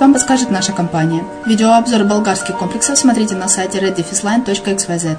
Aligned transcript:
вам 0.00 0.14
подскажет 0.14 0.50
наша 0.50 0.72
компания. 0.72 1.22
Видеообзор 1.44 2.04
болгарских 2.04 2.56
комплексов 2.56 2.96
смотрите 2.96 3.34
на 3.34 3.46
сайте 3.46 3.78
reddefisline.xyz. 3.78 5.18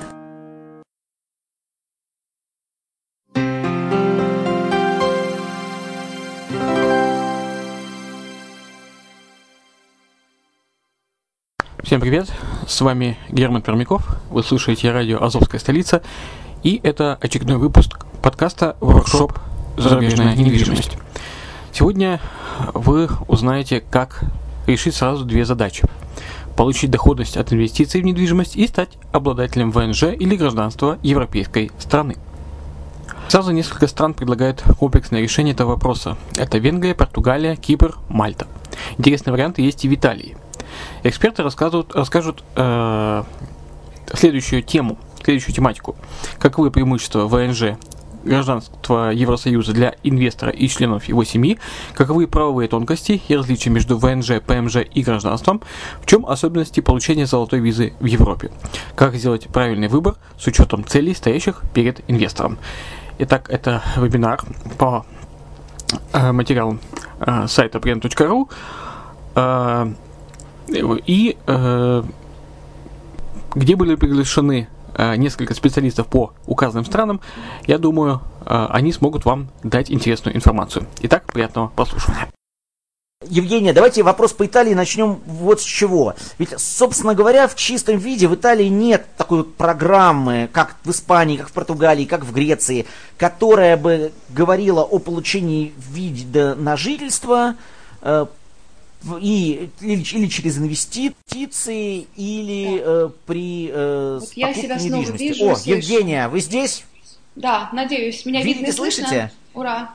Всем 11.83 12.01
привет, 12.01 12.27
с 12.67 12.81
вами 12.81 13.15
Герман 13.29 13.61
Пермяков, 13.61 14.07
вы 14.31 14.41
слушаете 14.41 14.91
радио 14.91 15.23
«Азовская 15.23 15.59
столица», 15.59 16.01
и 16.63 16.81
это 16.81 17.15
очередной 17.21 17.57
выпуск 17.57 18.05
подкаста 18.23 18.75
«Воркшоп. 18.81 19.37
Зарубежная 19.77 20.35
недвижимость». 20.35 20.97
Сегодня 21.71 22.19
вы 22.73 23.07
узнаете, 23.27 23.81
как 23.81 24.23
решить 24.67 24.95
сразу 24.95 25.25
две 25.25 25.45
задачи. 25.45 25.83
Получить 26.55 26.91
доходность 26.91 27.37
от 27.37 27.53
инвестиций 27.53 28.01
в 28.01 28.05
недвижимость 28.05 28.55
и 28.55 28.67
стать 28.67 28.89
обладателем 29.11 29.71
ВНЖ 29.71 30.03
или 30.03 30.35
гражданства 30.35 30.97
европейской 31.01 31.71
страны. 31.79 32.17
Сразу 33.27 33.51
несколько 33.51 33.87
стран 33.87 34.13
предлагают 34.13 34.63
комплексное 34.79 35.21
решение 35.21 35.53
этого 35.53 35.71
вопроса. 35.71 36.17
Это 36.37 36.57
Венгрия, 36.59 36.95
Португалия, 36.95 37.55
Кипр, 37.55 37.97
Мальта. 38.07 38.47
Интересные 38.97 39.33
варианты 39.33 39.61
есть 39.61 39.83
и 39.83 39.89
в 39.89 39.93
Италии. 39.93 40.37
Эксперты 41.03 41.43
рассказывают, 41.43 41.93
расскажут 41.93 42.43
э, 42.55 43.23
следующую 44.13 44.63
тему, 44.63 44.97
следующую 45.23 45.53
тематику. 45.53 45.95
Каковы 46.39 46.71
преимущества 46.71 47.27
ВНЖ 47.27 47.77
гражданства 48.27 49.11
Евросоюза 49.11 49.73
для 49.73 49.95
инвестора 50.03 50.51
и 50.51 50.67
членов 50.67 51.05
его 51.05 51.23
семьи, 51.23 51.57
каковы 51.93 52.27
правовые 52.27 52.67
тонкости 52.67 53.21
и 53.27 53.35
различия 53.35 53.69
между 53.69 53.97
ВНЖ, 53.97 54.41
ПМЖ 54.45 54.77
и 54.93 55.01
гражданством, 55.01 55.61
в 56.01 56.05
чем 56.05 56.25
особенности 56.25 56.81
получения 56.81 57.25
золотой 57.25 57.59
визы 57.59 57.93
в 57.99 58.05
Европе, 58.05 58.51
как 58.95 59.15
сделать 59.15 59.47
правильный 59.47 59.87
выбор 59.87 60.15
с 60.37 60.45
учетом 60.47 60.85
целей, 60.85 61.13
стоящих 61.13 61.63
перед 61.73 62.01
инвестором. 62.09 62.57
Итак, 63.19 63.49
это 63.49 63.81
вебинар 63.97 64.41
по 64.77 65.05
э, 66.13 66.31
материалам 66.31 66.79
э, 67.19 67.47
сайта 67.47 67.79
prem.ru 67.79 68.49
э, 69.35 69.93
и 71.05 71.37
где 73.55 73.75
были 73.75 73.95
приглашены 73.95 74.67
несколько 75.15 75.53
специалистов 75.53 76.07
по 76.07 76.33
указанным 76.45 76.85
странам, 76.85 77.21
я 77.65 77.77
думаю, 77.77 78.21
э, 78.45 78.67
они 78.69 78.91
смогут 78.91 79.25
вам 79.25 79.49
дать 79.63 79.91
интересную 79.91 80.35
информацию. 80.35 80.87
Итак, 81.01 81.31
приятного 81.31 81.67
прослушивания. 81.67 82.27
Евгения, 83.27 83.73
давайте 83.73 84.03
вопрос 84.03 84.31
по 84.33 84.45
Италии 84.45 84.75
начнем 84.75 85.19
вот 85.25 85.59
с 85.59 85.63
чего. 85.63 86.13
Ведь, 86.37 86.53
собственно 86.59 87.15
говоря, 87.15 87.47
в 87.47 87.55
чистом 87.55 87.97
виде 87.97 88.27
в 88.27 88.35
Италии 88.35 88.67
нет 88.67 89.07
такой 89.17 89.43
программы, 89.43 90.47
как 90.53 90.75
в 90.83 90.91
Испании, 90.91 91.37
как 91.37 91.49
в 91.49 91.51
Португалии, 91.51 92.05
как 92.05 92.23
в 92.23 92.31
Греции, 92.31 92.85
которая 93.17 93.75
бы 93.75 94.11
говорила 94.29 94.81
о 94.81 94.99
получении 94.99 95.73
вида 95.89 96.53
на 96.53 96.77
жительство 96.77 97.55
э, 98.03 98.27
и, 99.19 99.69
или, 99.81 100.01
или 100.03 100.27
через 100.27 100.57
инвестиции, 100.57 102.07
или 102.15 102.81
э, 102.83 103.09
при 103.25 103.69
э, 103.71 104.17
вот 104.19 104.33
я 104.33 104.53
себя 104.53 104.79
снова 104.79 105.11
вижу 105.11 105.49
О, 105.49 105.55
Евгения, 105.63 106.27
вы 106.27 106.39
здесь? 106.39 106.83
Да, 107.35 107.69
надеюсь. 107.73 108.25
Меня 108.25 108.41
Видите, 108.41 108.59
видно 108.59 108.71
и 108.71 108.75
слышите? 108.75 109.07
слышно? 109.07 109.31
Ура. 109.53 109.91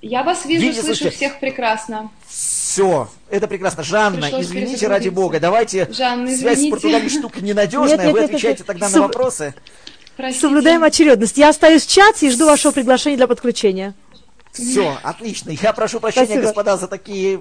Я 0.00 0.22
вас 0.22 0.44
вижу, 0.44 0.62
Видите, 0.62 0.82
слышу 0.82 0.98
слышите? 1.04 1.16
всех 1.16 1.40
прекрасно. 1.40 2.10
Все, 2.28 3.08
это 3.30 3.46
прекрасно. 3.46 3.82
Жанна, 3.82 4.22
Пришлось 4.22 4.46
извините 4.46 4.86
ради 4.88 5.08
бога, 5.08 5.40
давайте 5.40 5.88
Жанна, 5.90 6.34
связь 6.34 6.60
с. 6.60 6.68
Португалией 6.70 7.08
штука 7.08 7.40
ненадежная, 7.40 7.96
Нет, 7.96 8.04
нет, 8.04 8.12
вы 8.12 8.20
нет, 8.20 8.28
отвечаете 8.30 8.58
нет. 8.60 8.66
тогда 8.66 8.86
Соб- 8.88 8.92
на 8.94 9.00
вопросы. 9.02 9.54
Простите. 10.16 10.46
Соблюдаем 10.46 10.82
очередность. 10.84 11.38
Я 11.38 11.48
остаюсь 11.48 11.86
в 11.86 11.90
чате 11.90 12.28
и 12.28 12.30
жду 12.30 12.46
вашего 12.46 12.72
приглашения 12.72 13.16
для 13.16 13.26
подключения. 13.26 13.94
Все, 14.52 14.96
отлично. 15.02 15.50
Я 15.50 15.72
прошу 15.72 16.00
прощения, 16.00 16.26
Спасибо. 16.26 16.42
господа, 16.46 16.76
за 16.76 16.86
такие 16.86 17.40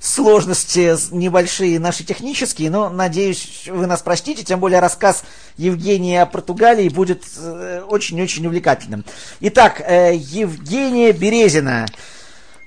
сложности 0.00 0.94
небольшие 1.14 1.78
наши 1.78 2.04
технические, 2.04 2.70
но 2.70 2.88
надеюсь, 2.88 3.68
вы 3.68 3.86
нас 3.86 4.02
простите, 4.02 4.44
тем 4.44 4.60
более 4.60 4.80
рассказ 4.80 5.24
Евгении 5.56 6.16
о 6.16 6.26
Португалии 6.26 6.88
будет 6.88 7.24
э, 7.38 7.82
очень-очень 7.88 8.46
увлекательным. 8.46 9.04
Итак, 9.40 9.80
э, 9.80 10.14
Евгения 10.14 11.12
Березина. 11.12 11.86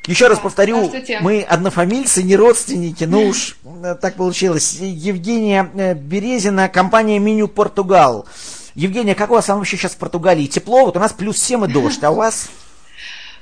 Еще 0.06 0.28
раз 0.28 0.40
повторю, 0.40 0.92
мы 1.22 1.42
однофамильцы, 1.42 2.24
не 2.24 2.36
родственники, 2.36 3.06
ну 3.06 3.28
уж 3.28 3.58
э, 3.64 3.96
так 4.02 4.16
получилось. 4.16 4.74
Евгения 4.80 5.64
Березина, 5.96 6.68
компания 6.70 7.20
Меню 7.20 7.48
Португал. 7.48 8.26
Евгения, 8.76 9.16
как 9.16 9.30
у 9.30 9.36
вас 9.36 9.46
там 9.46 9.60
вообще 9.60 9.78
сейчас 9.78 9.94
в 9.94 9.98
Португалии? 9.98 10.48
Тепло? 10.48 10.86
Вот 10.86 10.98
у 10.98 11.00
нас 11.00 11.14
плюс 11.14 11.38
7 11.38 11.66
и 11.66 11.68
дождь, 11.68 12.04
а 12.04 12.12
у 12.12 12.16
вас? 12.16 12.50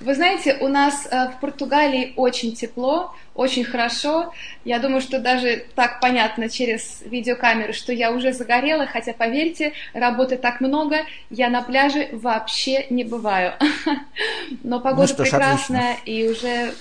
Вы 0.02 0.16
знаете, 0.16 0.58
у 0.60 0.68
нас 0.68 1.08
э, 1.10 1.30
в 1.30 1.40
Португалии 1.40 2.14
очень 2.16 2.56
тепло, 2.56 3.14
очень 3.36 3.64
хорошо. 3.64 4.34
Я 4.66 4.80
думаю, 4.80 5.00
что 5.00 5.20
даже 5.20 5.66
так 5.76 6.00
понятно 6.00 6.50
через 6.50 7.02
видеокамеру, 7.06 7.74
что 7.74 7.94
я 7.94 8.12
уже 8.12 8.34
загорела, 8.34 8.88
хотя, 8.88 9.14
поверьте, 9.14 9.74
работы 9.94 10.38
так 10.38 10.60
много, 10.60 10.98
я 11.30 11.50
на 11.50 11.62
пляже 11.62 12.10
вообще 12.14 12.88
не 12.90 13.04
бываю. 13.04 13.54
Но 14.64 14.80
погода 14.80 15.02
Ну 15.02 15.08
что 15.08 15.24
ж, 15.24 15.30
прекрасная, 15.30 15.98
и 16.06 16.28
уже 16.28 16.74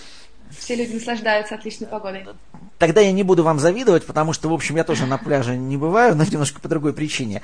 все 0.58 0.74
люди 0.74 0.94
наслаждаются 0.94 1.54
отличной 1.54 1.88
погодой. 1.88 2.26
Тогда 2.78 3.02
я 3.02 3.12
не 3.12 3.22
буду 3.22 3.44
вам 3.44 3.58
завидовать, 3.58 4.06
потому 4.06 4.32
что, 4.32 4.48
в 4.48 4.54
общем, 4.54 4.76
я 4.76 4.84
тоже 4.84 5.04
на 5.04 5.18
пляже 5.18 5.56
не 5.56 5.76
бываю, 5.76 6.16
но 6.16 6.24
немножко 6.24 6.60
по 6.60 6.68
другой 6.68 6.94
причине. 6.94 7.42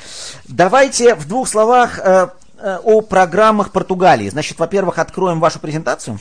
Давайте 0.49 1.15
в 1.15 1.29
двух 1.29 1.47
словах 1.47 1.99
э, 1.99 2.29
о 2.63 3.01
программах 3.03 3.73
Португалии. 3.73 4.29
Значит, 4.29 4.59
во-первых, 4.59 4.99
откроем 4.99 5.41
вашу 5.41 5.61
презентацию. 5.61 6.19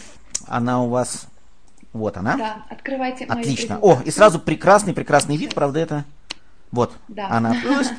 Она 0.48 0.82
у 0.82 0.90
вас... 0.90 1.28
Вот 1.94 2.18
она. 2.18 2.36
Да, 2.36 2.58
открывайте 2.70 3.24
Отлично. 3.24 3.80
О, 3.82 4.02
и 4.04 4.12
сразу 4.12 4.38
прекрасный, 4.40 4.94
прекрасный 4.94 5.38
вид, 5.38 5.56
правда, 5.56 5.80
это... 5.80 6.06
Вот, 6.72 6.92
Да. 7.08 7.28
она 7.30 7.52
открылась. 7.58 7.90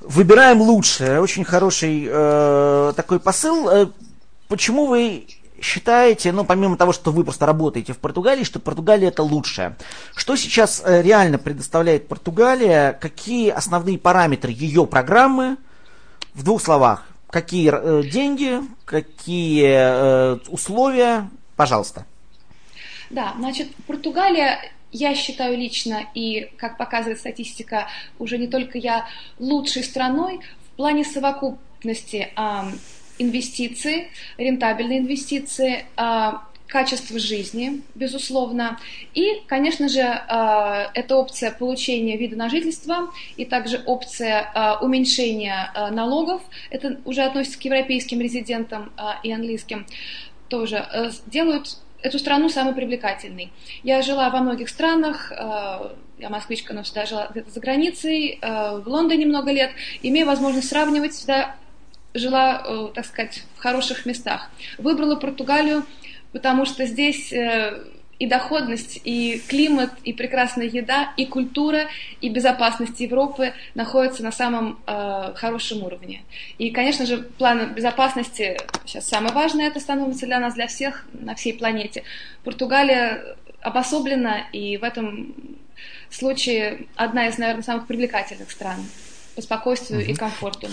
Выбираем 0.00 0.60
лучшее. 0.60 1.20
Очень 1.20 1.44
хороший 1.44 2.06
э, 2.06 2.92
такой 2.94 3.18
посыл. 3.18 3.70
Э, 3.70 3.86
почему 4.48 4.86
вы 4.86 5.26
считаете, 5.60 6.32
ну, 6.32 6.44
помимо 6.44 6.76
того, 6.76 6.92
что 6.92 7.10
вы 7.10 7.24
просто 7.24 7.46
работаете 7.46 7.94
в 7.94 7.98
Португалии, 7.98 8.44
что 8.44 8.60
Португалия 8.60 9.08
это 9.08 9.22
лучшее? 9.22 9.76
Что 10.14 10.36
сейчас 10.36 10.82
э, 10.84 11.00
реально 11.00 11.38
предоставляет 11.38 12.06
Португалия? 12.08 12.92
Какие 12.92 13.48
основные 13.48 13.98
параметры 13.98 14.50
ее 14.52 14.86
программы? 14.86 15.56
В 16.34 16.42
двух 16.42 16.60
словах. 16.60 17.04
Какие 17.30 17.72
э, 17.72 18.02
деньги, 18.04 18.60
какие 18.84 19.64
э, 19.66 20.38
условия? 20.48 21.30
Пожалуйста. 21.56 22.06
Да, 23.10 23.34
значит, 23.38 23.68
Португалия, 23.86 24.60
я 24.92 25.14
считаю 25.14 25.56
лично, 25.56 26.06
и, 26.14 26.50
как 26.56 26.78
показывает 26.78 27.18
статистика, 27.18 27.88
уже 28.18 28.38
не 28.38 28.46
только 28.46 28.78
я, 28.78 29.06
лучшей 29.38 29.82
страной 29.82 30.40
в 30.72 30.76
плане 30.76 31.04
совокупности 31.04 32.32
инвестиций, 33.18 34.08
рентабельные 34.38 35.00
инвестиции, 35.00 35.86
а, 35.96 36.46
качество 36.66 37.18
жизни, 37.18 37.82
безусловно, 37.94 38.78
и, 39.12 39.42
конечно 39.46 39.88
же, 39.88 40.00
а, 40.02 40.90
это 40.94 41.16
опция 41.16 41.50
получения 41.50 42.16
вида 42.16 42.36
на 42.36 42.48
жительство 42.48 43.10
и 43.36 43.44
также 43.44 43.82
опция 43.84 44.50
а, 44.54 44.78
уменьшения 44.80 45.70
а, 45.74 45.90
налогов, 45.90 46.42
это 46.70 47.00
уже 47.04 47.22
относится 47.22 47.58
к 47.58 47.62
европейским 47.62 48.20
резидентам 48.20 48.92
и 49.22 49.32
английским, 49.32 49.86
тоже 50.48 50.86
э, 50.92 51.10
делают 51.26 51.78
эту 52.04 52.18
страну 52.18 52.48
самой 52.48 52.74
привлекательной. 52.74 53.50
Я 53.82 54.02
жила 54.02 54.28
во 54.28 54.40
многих 54.40 54.68
странах, 54.68 55.32
э, 55.32 55.94
я 56.18 56.28
москвичка, 56.28 56.74
но 56.74 56.82
всегда 56.82 57.06
жила 57.06 57.28
где-то 57.30 57.50
за 57.50 57.60
границей, 57.60 58.38
э, 58.40 58.78
в 58.78 58.86
Лондоне 58.86 59.26
много 59.26 59.50
лет, 59.50 59.70
имея 60.02 60.26
возможность 60.26 60.68
сравнивать, 60.68 61.14
всегда 61.14 61.56
жила, 62.12 62.62
э, 62.66 62.88
так 62.94 63.06
сказать, 63.06 63.42
в 63.56 63.60
хороших 63.60 64.04
местах. 64.06 64.50
Выбрала 64.78 65.16
Португалию, 65.16 65.84
потому 66.34 66.66
что 66.66 66.84
здесь 66.84 67.32
э, 67.32 67.84
и 68.18 68.26
доходность, 68.26 69.00
и 69.04 69.40
климат, 69.48 69.90
и 70.02 70.12
прекрасная 70.12 70.66
еда, 70.66 71.12
и 71.16 71.26
культура, 71.26 71.86
и 72.20 72.28
безопасность 72.28 72.98
Европы 72.98 73.54
находятся 73.74 74.24
на 74.24 74.32
самом 74.32 74.80
э, 74.86 75.32
хорошем 75.36 75.84
уровне. 75.84 76.24
И, 76.58 76.70
конечно 76.70 77.06
же, 77.06 77.18
план 77.18 77.72
безопасности 77.72 78.58
сейчас 78.84 79.06
самое 79.08 79.32
важное, 79.32 79.68
это 79.68 79.78
становится 79.78 80.26
для 80.26 80.40
нас, 80.40 80.54
для 80.54 80.66
всех 80.66 81.06
на 81.12 81.36
всей 81.36 81.54
планете. 81.54 82.02
Португалия 82.42 83.36
обособлена, 83.60 84.40
и 84.52 84.76
в 84.76 84.82
этом 84.82 85.34
случае 86.10 86.86
одна 86.96 87.28
из, 87.28 87.38
наверное, 87.38 87.62
самых 87.62 87.86
привлекательных 87.86 88.50
стран 88.50 88.80
по 89.36 89.40
спокойствию 89.42 90.04
и 90.04 90.14
комфорту. 90.14 90.68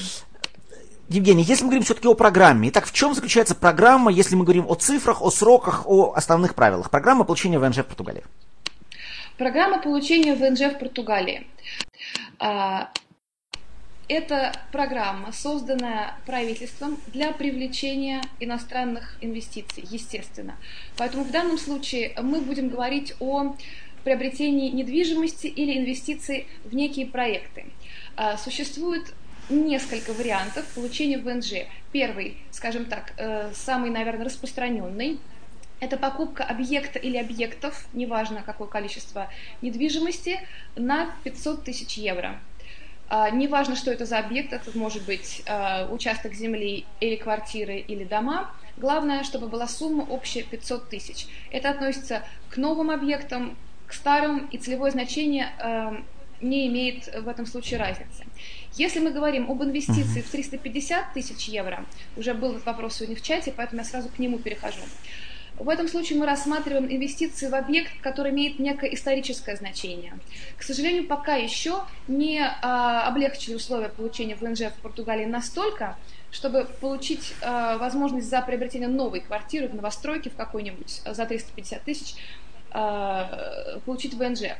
Евгений, 1.11 1.43
если 1.43 1.63
мы 1.63 1.71
говорим 1.71 1.83
все-таки 1.83 2.07
о 2.07 2.13
программе, 2.13 2.69
итак, 2.69 2.85
в 2.85 2.93
чем 2.93 3.13
заключается 3.13 3.53
программа, 3.53 4.11
если 4.11 4.35
мы 4.35 4.45
говорим 4.45 4.65
о 4.69 4.75
цифрах, 4.75 5.21
о 5.21 5.29
сроках, 5.29 5.85
о 5.85 6.13
основных 6.13 6.55
правилах? 6.55 6.89
Программа 6.89 7.25
получения 7.25 7.59
ВНЖ 7.59 7.79
в 7.79 7.83
Португалии. 7.83 8.23
Программа 9.37 9.81
получения 9.81 10.35
ВНЖ 10.35 10.73
в 10.73 10.79
Португалии. 10.79 11.47
А, 12.39 12.89
Это 14.07 14.53
программа, 14.71 15.33
созданная 15.33 16.15
правительством 16.25 16.97
для 17.07 17.31
привлечения 17.33 18.21
иностранных 18.39 19.17
инвестиций, 19.19 19.83
естественно. 19.89 20.55
Поэтому 20.97 21.25
в 21.25 21.31
данном 21.31 21.57
случае 21.57 22.13
мы 22.21 22.39
будем 22.39 22.69
говорить 22.69 23.15
о 23.19 23.55
приобретении 24.03 24.69
недвижимости 24.69 25.47
или 25.47 25.77
инвестиций 25.77 26.47
в 26.63 26.73
некие 26.73 27.05
проекты. 27.05 27.65
А, 28.15 28.37
Существует 28.37 29.13
несколько 29.51 30.13
вариантов 30.13 30.65
получения 30.74 31.17
ВНЖ. 31.17 31.67
Первый, 31.91 32.38
скажем 32.51 32.86
так, 32.86 33.13
э, 33.17 33.51
самый, 33.53 33.89
наверное, 33.89 34.25
распространенный– 34.25 35.20
это 35.81 35.98
покупка 35.98 36.43
объекта 36.43 37.00
или 37.00 37.17
объектов, 37.17 37.88
неважно 37.93 38.43
какое 38.46 38.67
количество 38.67 39.29
недвижимости, 39.63 40.39
на 40.75 41.12
500 41.24 41.63
тысяч 41.63 41.98
евро. 41.98 42.39
А, 43.10 43.31
неважно, 43.31 43.75
что 43.75 43.91
это 43.91 44.05
за 44.05 44.20
объект, 44.20 44.53
это 44.53 44.77
может 44.77 45.03
быть 45.05 45.41
а, 45.48 45.88
участок 45.91 46.34
земли 46.34 46.86
или 47.00 47.15
квартиры 47.15 47.79
или 47.79 48.03
дома. 48.03 48.51
Главное, 48.77 49.24
чтобы 49.24 49.48
была 49.48 49.67
сумма 49.67 50.03
общая 50.03 50.43
500 50.43 50.88
тысяч. 50.88 51.25
Это 51.51 51.72
относится 51.72 52.24
к 52.50 52.58
новым 52.58 52.91
объектам, 52.91 53.58
к 53.88 53.93
старым, 53.93 54.46
и 54.51 54.60
целевое 54.60 54.91
значение 54.91 55.50
а, 55.58 56.00
не 56.41 56.67
имеет 56.67 57.07
в 57.07 57.27
этом 57.27 57.45
случае 57.45 57.79
разницы. 57.79 58.25
Если 58.75 59.00
мы 59.00 59.12
говорим 59.12 59.50
об 59.51 59.63
инвестиции 59.63 60.21
в 60.21 60.29
350 60.29 61.13
тысяч 61.13 61.48
евро, 61.48 61.86
уже 62.15 62.33
был 62.33 62.51
этот 62.51 62.65
вопрос 62.65 62.95
сегодня 62.95 63.15
в 63.15 63.21
чате, 63.21 63.53
поэтому 63.55 63.81
я 63.81 63.86
сразу 63.88 64.10
к 64.10 64.17
нему 64.19 64.39
перехожу. 64.39 64.81
В 65.57 65.69
этом 65.69 65.88
случае 65.88 66.17
мы 66.17 66.25
рассматриваем 66.25 66.86
инвестиции 66.86 67.48
в 67.48 67.53
объект, 67.53 67.91
который 68.01 68.31
имеет 68.31 68.57
некое 68.57 68.95
историческое 68.95 69.55
значение. 69.55 70.17
К 70.57 70.63
сожалению, 70.63 71.05
пока 71.05 71.36
еще 71.36 71.81
не 72.07 72.41
а, 72.41 73.07
облегчили 73.07 73.53
условия 73.53 73.89
получения 73.89 74.36
ВНЖ 74.36 74.71
в 74.75 74.81
Португалии 74.81 75.25
настолько, 75.25 75.98
чтобы 76.31 76.67
получить 76.79 77.36
а, 77.41 77.77
возможность 77.77 78.27
за 78.27 78.41
приобретение 78.41 78.88
новой 78.88 79.19
квартиры 79.19 79.67
в 79.67 79.75
новостройке 79.75 80.31
в 80.31 80.36
какой-нибудь 80.36 81.01
за 81.05 81.25
350 81.25 81.83
тысяч 81.83 82.15
а, 82.71 83.79
получить 83.86 84.15
ВНЖ. 84.15 84.55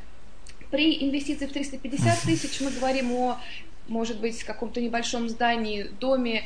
При 0.72 1.04
инвестиции 1.04 1.46
в 1.46 1.51
350 1.51 2.22
тысяч 2.22 2.62
мы 2.62 2.72
говорим 2.72 3.12
о, 3.12 3.40
может 3.88 4.20
быть, 4.20 4.44
каком-то 4.44 4.82
небольшом 4.82 5.30
здании, 5.30 5.84
доме, 5.84 6.46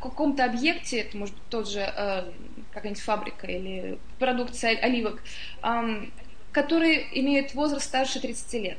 каком-то 0.00 0.44
объекте, 0.44 1.00
это 1.00 1.16
может 1.16 1.34
быть 1.34 1.48
тот 1.50 1.68
же 1.68 1.80
э, 1.80 2.30
какая-нибудь 2.72 3.02
фабрика 3.02 3.46
или 3.46 3.98
продукция 4.18 4.76
оливок, 4.78 5.22
э, 5.62 6.06
которые 6.52 7.20
имеют 7.20 7.54
возраст 7.54 7.86
старше 7.86 8.20
30 8.20 8.52
лет. 8.54 8.78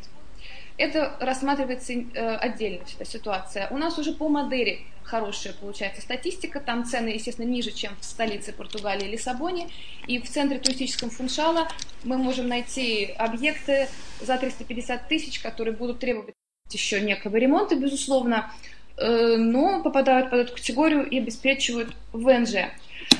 Это 0.77 1.15
рассматривается 1.19 1.93
э, 1.93 2.35
отдельно, 2.35 2.83
эта 2.99 3.09
ситуация. 3.09 3.67
У 3.69 3.77
нас 3.77 3.97
уже 3.97 4.13
по 4.13 4.29
модели 4.29 4.81
хорошая 5.03 5.53
получается 5.53 6.01
статистика, 6.01 6.59
там 6.59 6.85
цены, 6.85 7.09
естественно, 7.09 7.45
ниже, 7.45 7.71
чем 7.71 7.93
в 7.99 8.05
столице 8.05 8.51
Португалии, 8.53 9.07
Лиссабоне, 9.07 9.69
и 10.05 10.19
в 10.19 10.29
центре 10.29 10.59
туристическом 10.59 11.09
Фуншала 11.09 11.67
мы 12.03 12.17
можем 12.17 12.47
найти 12.47 13.05
объекты 13.17 13.87
за 14.21 14.37
350 14.37 15.07
тысяч, 15.07 15.39
которые 15.39 15.75
будут 15.75 15.99
требовать 15.99 16.35
еще 16.71 16.99
некого 16.99 17.37
ремонта, 17.37 17.75
безусловно, 17.75 18.51
Э, 18.97 19.35
но 19.37 19.81
попадают 19.83 20.31
под 20.31 20.39
эту 20.39 20.53
категорию 20.53 21.07
и 21.07 21.19
обеспечивают 21.19 21.95
ВНЖ. 22.13 22.71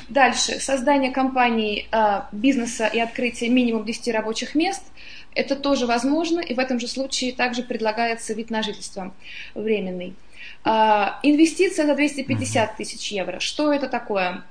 Дальше. 0.08 0.58
Создание 0.58 1.12
компании 1.12 1.86
э, 1.92 2.22
бизнеса 2.32 2.86
и 2.86 2.98
открытие 2.98 3.50
минимум 3.50 3.84
10 3.84 4.12
рабочих 4.12 4.54
мест. 4.54 4.82
Это 5.34 5.56
тоже 5.56 5.86
возможно, 5.86 6.40
и 6.40 6.54
в 6.54 6.58
этом 6.58 6.80
же 6.80 6.88
случае 6.88 7.32
также 7.32 7.62
предлагается 7.62 8.34
вид 8.34 8.50
на 8.50 8.62
жительство 8.62 9.14
временный. 9.54 10.14
Э, 10.64 11.10
инвестиция 11.22 11.86
за 11.86 11.94
250 11.94 12.76
тысяч 12.76 13.12
евро. 13.12 13.40
Что 13.40 13.72
это 13.72 13.88
такое? 13.88 14.44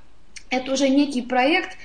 Это 0.50 0.72
уже 0.72 0.88
некий 0.88 1.22
проект 1.22 1.76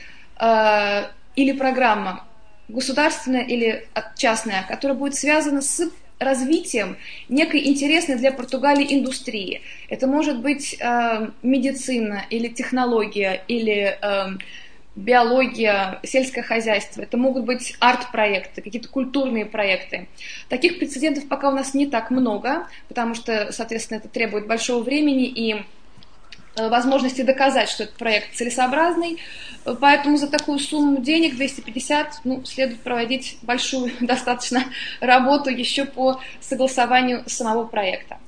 или 1.36 1.52
программа, 1.52 2.26
государственная 2.68 3.44
или 3.44 3.88
частная, 4.16 4.64
которая 4.68 4.98
будет 4.98 5.16
связана 5.16 5.62
с 5.62 5.90
развитием 6.20 6.98
некой 7.30 7.68
интересной 7.68 8.16
для 8.16 8.32
Португалии 8.32 8.94
индустрии. 8.94 9.62
Это 9.90 10.08
может 10.08 10.40
быть 10.40 10.76
э, 10.80 11.30
медицина 11.42 12.26
или 12.30 12.48
технология 12.48 13.44
или 13.48 13.98
э, 14.02 14.38
биология, 14.96 16.00
сельское 16.04 16.44
хозяйство. 16.44 17.02
Это 17.02 17.18
могут 17.18 17.46
быть 17.46 17.76
арт-проекты, 17.80 18.62
какие-то 18.62 18.90
культурные 18.90 19.46
проекты. 19.46 20.08
Таких 20.50 20.80
прецедентов 20.80 21.28
пока 21.28 21.50
у 21.50 21.54
нас 21.54 21.74
не 21.74 21.88
так 21.88 22.12
много, 22.12 22.68
потому 22.88 23.16
что, 23.16 23.52
соответственно, 23.52 23.98
это 23.98 24.08
требует 24.08 24.48
большого 24.48 24.84
времени 24.84 25.26
и 25.26 25.64
Э, 26.56 26.70
возможности 26.70 27.24
доказать, 27.24 27.70
что 27.70 27.84
этот 27.84 27.96
проект 27.96 28.36
целесообразный. 28.36 29.18
Поэтому 29.80 30.18
за 30.18 30.28
такую 30.28 30.60
сумму 30.60 31.02
денег, 31.02 31.36
250, 31.36 32.22
ну, 32.26 32.46
следует 32.46 32.82
проводить 32.82 33.40
большую 33.42 33.92
достаточно 34.02 34.64
работу 35.00 35.50
еще 35.50 35.86
по 35.86 36.20
согласованию 36.42 37.24
самого 37.28 37.66
проекта. 37.66 38.20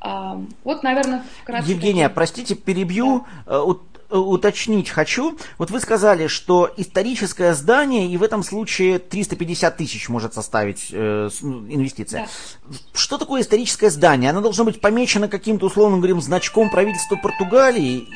А, 0.00 0.40
вот, 0.64 0.82
наверное, 0.82 1.24
вкратце. 1.42 1.70
Евгения, 1.70 2.04
такие... 2.04 2.14
простите, 2.14 2.54
перебью. 2.54 3.26
Да. 3.46 3.56
Э, 3.56 3.74
уточнить 4.10 4.88
хочу. 4.88 5.36
Вот 5.58 5.70
вы 5.70 5.80
сказали, 5.80 6.26
что 6.26 6.70
историческое 6.76 7.54
здание, 7.54 8.08
и 8.08 8.16
в 8.16 8.22
этом 8.22 8.42
случае 8.42 8.98
350 8.98 9.76
тысяч 9.76 10.08
может 10.08 10.34
составить 10.34 10.88
э, 10.92 11.28
ну, 11.42 11.66
инвестиция. 11.68 12.28
Да. 12.66 12.76
Что 12.94 13.18
такое 13.18 13.42
историческое 13.42 13.90
здание? 13.90 14.30
Оно 14.30 14.40
должно 14.40 14.64
быть 14.64 14.80
помечено 14.80 15.28
каким-то, 15.28 15.66
условно 15.66 15.98
говорим, 15.98 16.20
значком 16.20 16.70
правительства 16.70 17.16
Португалии? 17.16 18.08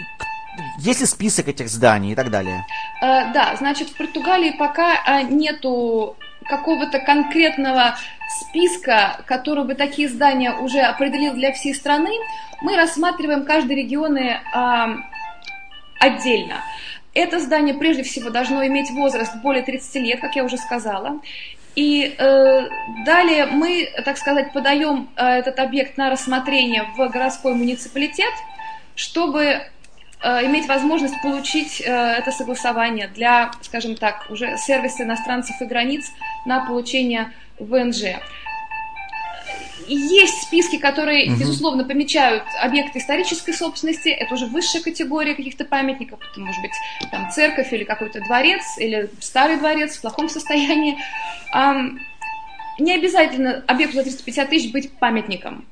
Есть 0.78 1.00
ли 1.00 1.06
список 1.06 1.48
этих 1.48 1.68
зданий 1.68 2.12
и 2.12 2.14
так 2.14 2.30
далее? 2.30 2.64
Э, 3.02 3.32
да, 3.32 3.54
значит, 3.56 3.88
в 3.88 3.96
Португалии 3.96 4.54
пока 4.58 4.94
э, 4.94 5.22
нету 5.24 6.16
какого-то 6.48 6.98
конкретного 7.00 7.96
списка, 8.40 9.22
который 9.26 9.64
бы 9.64 9.74
такие 9.74 10.08
здания 10.08 10.52
уже 10.52 10.80
определил 10.80 11.34
для 11.34 11.52
всей 11.52 11.74
страны. 11.74 12.10
Мы 12.62 12.76
рассматриваем 12.76 13.44
каждый 13.44 13.76
регион 13.76 14.16
э, 14.16 14.40
отдельно. 16.02 16.62
Это 17.14 17.38
здание 17.38 17.74
прежде 17.74 18.02
всего 18.02 18.30
должно 18.30 18.66
иметь 18.66 18.90
возраст 18.90 19.34
более 19.42 19.62
30 19.62 19.94
лет, 19.96 20.20
как 20.20 20.34
я 20.34 20.44
уже 20.44 20.56
сказала. 20.56 21.20
И 21.74 22.14
э, 22.18 22.68
далее 23.04 23.46
мы, 23.46 23.88
так 24.04 24.18
сказать, 24.18 24.52
подаем 24.52 25.08
э, 25.16 25.24
этот 25.24 25.58
объект 25.58 25.96
на 25.96 26.10
рассмотрение 26.10 26.84
в 26.96 27.08
городской 27.08 27.54
муниципалитет, 27.54 28.32
чтобы 28.94 29.44
э, 29.44 29.60
иметь 30.46 30.68
возможность 30.68 31.20
получить 31.22 31.80
э, 31.80 31.90
это 31.90 32.30
согласование 32.30 33.08
для, 33.08 33.52
скажем 33.62 33.94
так, 33.94 34.26
уже 34.28 34.58
сервиса 34.58 35.04
иностранцев 35.04 35.60
и 35.60 35.64
границ 35.64 36.10
на 36.44 36.66
получение 36.66 37.32
ВНЖ. 37.58 38.16
Есть 39.86 40.42
списки, 40.42 40.78
которые, 40.78 41.30
угу. 41.30 41.40
безусловно, 41.40 41.84
помечают 41.84 42.44
объекты 42.60 42.98
исторической 42.98 43.52
собственности. 43.52 44.08
Это 44.08 44.34
уже 44.34 44.46
высшая 44.46 44.80
категория 44.80 45.34
каких-то 45.34 45.64
памятников. 45.64 46.20
Это 46.30 46.40
может 46.40 46.60
быть 46.60 46.72
там, 47.10 47.30
церковь 47.30 47.72
или 47.72 47.84
какой-то 47.84 48.20
дворец, 48.20 48.62
или 48.78 49.10
старый 49.20 49.56
дворец 49.56 49.96
в 49.96 50.00
плохом 50.00 50.28
состоянии. 50.28 50.96
Не 52.78 52.94
обязательно 52.94 53.62
объекту 53.66 53.96
за 53.96 54.04
350 54.04 54.48
тысяч 54.48 54.72
быть 54.72 54.90
памятником. 54.92 55.66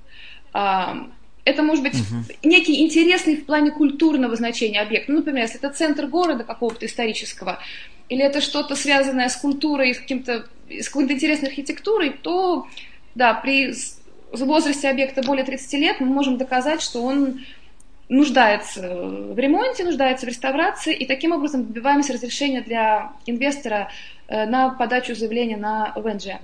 Это 0.53 1.63
может 1.63 1.83
быть 1.83 1.95
угу. 1.95 2.25
некий 2.43 2.85
интересный 2.85 3.37
в 3.37 3.47
плане 3.47 3.71
культурного 3.71 4.37
значения 4.37 4.81
объект. 4.81 5.09
Ну, 5.09 5.17
например, 5.17 5.43
если 5.43 5.59
это 5.59 5.71
центр 5.71 6.07
города 6.07 6.45
какого-то 6.45 6.87
исторического, 6.87 7.59
или 8.09 8.23
это 8.23 8.41
что-то 8.41 8.75
связанное 8.75 9.29
с 9.29 9.37
культурой, 9.37 9.95
с, 9.95 10.01
каким-то, 10.01 10.47
с 10.69 10.89
какой-то 10.89 11.15
интересной 11.15 11.49
архитектурой, 11.49 12.11
то 12.11 12.67
да, 13.15 13.35
при 13.35 13.73
в 14.33 14.45
возрасте 14.45 14.89
объекта 14.89 15.23
более 15.23 15.45
30 15.45 15.73
лет 15.75 16.01
мы 16.01 16.07
можем 16.07 16.37
доказать, 16.39 16.83
что 16.83 17.03
он 17.03 17.41
нуждается 18.09 18.81
в 18.83 19.39
ремонте, 19.39 19.85
нуждается 19.85 20.27
в 20.27 20.29
реставрации, 20.29 20.95
и 20.95 21.07
таким 21.07 21.33
образом 21.33 21.67
добиваемся 21.67 22.13
разрешения 22.13 22.61
для 22.61 23.13
инвестора 23.27 23.91
э, 24.29 24.47
на 24.47 24.71
подачу 24.71 25.15
заявления 25.15 25.57
на 25.57 25.93
ВНЖ. 25.97 26.41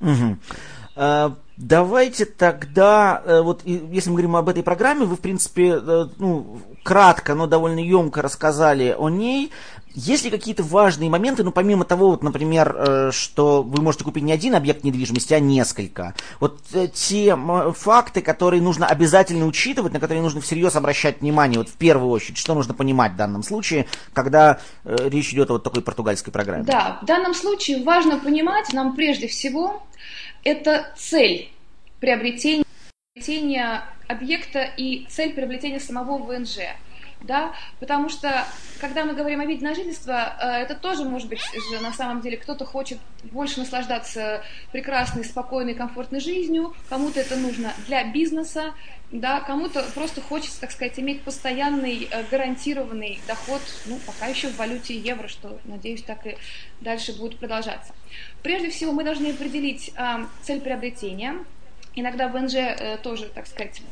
Угу. 0.00 1.36
Давайте 1.62 2.24
тогда, 2.24 3.22
э, 3.24 3.40
вот 3.42 3.62
если 3.64 4.08
мы 4.08 4.14
говорим 4.14 4.36
об 4.36 4.48
этой 4.48 4.62
программе, 4.62 5.04
вы, 5.04 5.16
в 5.16 5.20
принципе, 5.20 5.74
э, 5.74 6.06
ну, 6.18 6.60
кратко, 6.82 7.34
но 7.34 7.46
довольно 7.46 7.78
емко 7.78 8.20
рассказали 8.20 8.96
о 8.98 9.08
ней. 9.08 9.52
Есть 9.94 10.24
ли 10.24 10.30
какие-то 10.30 10.62
важные 10.62 11.10
моменты, 11.10 11.44
ну, 11.44 11.52
помимо 11.52 11.84
того, 11.84 12.10
вот, 12.10 12.22
например, 12.22 12.74
э, 12.76 13.10
что 13.12 13.62
вы 13.62 13.82
можете 13.82 14.04
купить 14.04 14.22
не 14.22 14.32
один 14.32 14.54
объект 14.54 14.84
недвижимости, 14.84 15.34
а 15.34 15.40
несколько. 15.40 16.14
Вот 16.40 16.60
э, 16.72 16.88
те 16.88 17.36
факты, 17.74 18.22
которые 18.22 18.62
нужно 18.62 18.86
обязательно 18.86 19.46
учитывать, 19.46 19.92
на 19.92 20.00
которые 20.00 20.22
нужно 20.22 20.40
всерьез 20.40 20.76
обращать 20.76 21.20
внимание, 21.20 21.58
вот 21.58 21.68
в 21.68 21.76
первую 21.76 22.10
очередь, 22.10 22.38
что 22.38 22.54
нужно 22.54 22.74
понимать 22.74 23.12
в 23.12 23.16
данном 23.16 23.42
случае, 23.42 23.86
когда 24.12 24.60
э, 24.84 24.96
речь 25.08 25.32
идет 25.32 25.50
о 25.50 25.54
вот 25.54 25.62
такой 25.62 25.82
португальской 25.82 26.32
программе? 26.32 26.64
Да, 26.64 26.98
в 27.02 27.04
данном 27.04 27.34
случае 27.34 27.82
важно 27.82 28.18
понимать 28.18 28.72
нам 28.72 28.96
прежде 28.96 29.28
всего, 29.28 29.82
это 30.44 30.92
цель 30.96 31.50
приобретения, 32.00 32.64
приобретения 33.14 33.84
объекта 34.08 34.62
и 34.76 35.06
цель 35.08 35.32
приобретения 35.34 35.80
самого 35.80 36.18
ВНЖ. 36.18 36.58
Да, 37.24 37.52
потому 37.80 38.08
что, 38.08 38.46
когда 38.80 39.04
мы 39.04 39.14
говорим 39.14 39.40
о 39.40 39.46
виде 39.46 39.64
на 39.64 39.74
жительство, 39.74 40.36
э, 40.40 40.46
это 40.62 40.74
тоже 40.74 41.04
может 41.04 41.28
быть 41.28 41.40
же 41.40 41.80
на 41.80 41.92
самом 41.92 42.20
деле, 42.20 42.36
кто-то 42.36 42.64
хочет 42.64 42.98
больше 43.24 43.60
наслаждаться 43.60 44.42
прекрасной, 44.72 45.24
спокойной, 45.24 45.74
комфортной 45.74 46.20
жизнью, 46.20 46.74
кому-то 46.88 47.20
это 47.20 47.36
нужно 47.36 47.72
для 47.86 48.04
бизнеса, 48.04 48.74
да, 49.12 49.40
кому-то 49.40 49.84
просто 49.94 50.20
хочется, 50.22 50.60
так 50.60 50.70
сказать, 50.70 50.98
иметь 50.98 51.22
постоянный 51.22 52.08
э, 52.10 52.24
гарантированный 52.30 53.20
доход, 53.26 53.60
ну, 53.86 53.98
пока 54.06 54.26
еще 54.26 54.48
в 54.48 54.56
валюте 54.56 54.96
евро, 54.96 55.28
что, 55.28 55.58
надеюсь, 55.64 56.02
так 56.02 56.26
и 56.26 56.36
дальше 56.80 57.16
будет 57.16 57.38
продолжаться. 57.38 57.92
Прежде 58.42 58.70
всего, 58.70 58.92
мы 58.92 59.04
должны 59.04 59.28
определить 59.28 59.92
э, 59.96 60.24
цель 60.42 60.60
приобретения. 60.60 61.36
Иногда 61.94 62.28
в 62.28 62.40
НЖ 62.40 62.54
э, 62.54 62.98
тоже, 63.02 63.26
так 63.26 63.46
сказать, 63.46 63.82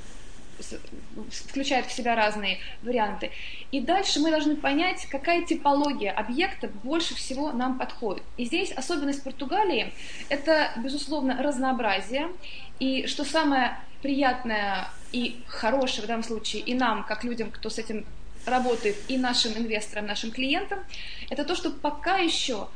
включает 1.31 1.87
в 1.87 1.93
себя 1.93 2.15
разные 2.15 2.59
варианты. 2.83 3.31
И 3.71 3.81
дальше 3.81 4.21
мы 4.21 4.31
должны 4.31 4.57
понять, 4.57 5.07
какая 5.07 5.45
типология 5.45 6.13
объекта 6.13 6.69
больше 6.83 7.15
всего 7.15 7.53
нам 7.53 7.79
подходит. 7.79 8.23
И 8.37 8.45
здесь 8.45 8.73
особенность 8.73 9.23
Португалии– 9.23 9.93
это, 10.29 10.71
безусловно, 10.77 11.43
разнообразие. 11.43 12.29
И 12.79 13.07
что 13.07 13.25
самое 13.25 13.79
приятное 14.03 14.89
и 15.13 15.43
хорошее 15.47 16.05
в 16.05 16.07
данном 16.07 16.23
случае 16.23 16.63
и 16.63 16.75
нам, 16.75 17.05
как 17.05 17.25
людям, 17.25 17.51
кто 17.51 17.69
с 17.69 17.79
этим 17.79 18.07
работает, 18.47 18.97
и 19.09 19.19
нашим 19.19 19.53
инвесторам, 19.53 20.07
нашим 20.07 20.31
клиентам, 20.31 20.79
это 21.29 21.45
то, 21.45 21.55
что 21.55 21.71
пока 21.71 22.17
еще 22.17 22.69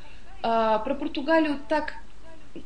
э, 0.42 0.42
про 0.42 0.94
Португалию 0.94 1.58
так 1.68 1.94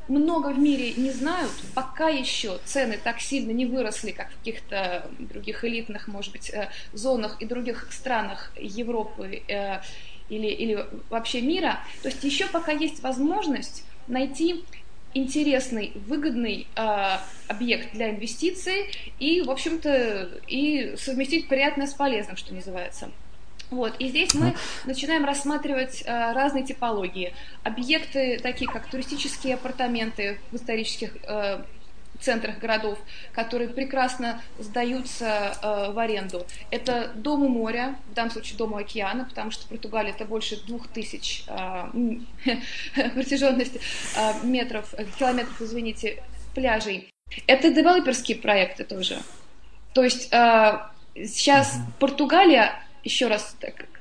много 0.09 0.49
в 0.49 0.59
мире 0.59 0.93
не 0.97 1.11
знают, 1.11 1.53
пока 1.75 2.09
еще 2.09 2.59
цены 2.65 2.99
так 3.03 3.21
сильно 3.21 3.53
не 3.53 3.67
выросли, 3.67 4.11
как 4.11 4.31
в 4.31 4.37
каких-то 4.39 5.09
других 5.19 5.65
элитных, 5.65 6.09
может 6.09 6.33
быть, 6.33 6.51
э, 6.51 6.69
зонах 6.93 7.41
и 7.41 7.47
других 7.47 7.89
странах 7.91 8.53
Европы 8.57 9.43
э, 9.49 9.81
или, 10.29 10.47
или 10.47 10.87
вообще 11.09 11.41
мира. 11.41 11.81
То 12.03 12.09
есть 12.09 12.23
еще 12.25 12.47
пока 12.47 12.73
есть 12.73 13.03
возможность 13.03 13.85
найти 14.09 14.65
интересный, 15.15 15.93
выгодный 15.95 16.67
э, 16.77 17.19
объект 17.49 17.93
для 17.93 18.11
инвестиций 18.11 18.87
и, 19.19 19.41
в 19.41 19.51
общем-то, 19.51 20.31
и 20.47 20.97
совместить 20.97 21.49
приятное 21.49 21.87
с 21.87 21.95
полезным, 21.95 22.37
что 22.37 22.55
называется. 22.55 23.11
Вот, 23.71 23.95
и 23.99 24.09
здесь 24.09 24.35
мы 24.35 24.55
начинаем 24.85 25.25
рассматривать 25.25 26.03
э, 26.07 26.33
разные 26.33 26.65
типологии. 26.65 27.35
Объекты, 27.65 28.39
такие 28.43 28.71
как 28.71 28.87
туристические 28.87 29.55
апартаменты 29.55 30.39
в 30.51 30.57
исторических 30.57 31.17
э, 31.25 31.63
центрах 32.21 32.59
городов, 32.59 32.99
которые 33.33 33.69
прекрасно 33.69 34.41
сдаются 34.59 35.55
э, 35.63 35.93
в 35.93 35.99
аренду. 35.99 36.47
Это 36.71 37.13
дом 37.15 37.43
у 37.43 37.49
моря, 37.49 37.97
в 38.11 38.15
данном 38.15 38.31
случае 38.31 38.57
дом 38.57 38.73
у 38.73 38.77
океана, 38.77 39.25
потому 39.25 39.51
что 39.51 39.67
Португалия 39.69 40.11
это 40.11 40.25
больше 40.25 40.57
двух 40.65 40.89
тысяч 40.89 41.45
э, 41.47 42.61
протяженности 43.15 43.81
э, 44.17 44.47
метров, 44.47 44.95
э, 44.95 45.05
километров, 45.19 45.61
извините, 45.61 46.23
пляжей. 46.55 47.11
Это 47.47 47.71
девелоперские 47.71 48.39
проекты 48.39 48.85
тоже. 48.85 49.19
То 49.93 50.03
есть 50.03 50.33
э, 50.33 50.79
сейчас 51.15 51.77
Португалия 51.99 52.73
еще 53.09 53.27
раз 53.29 53.57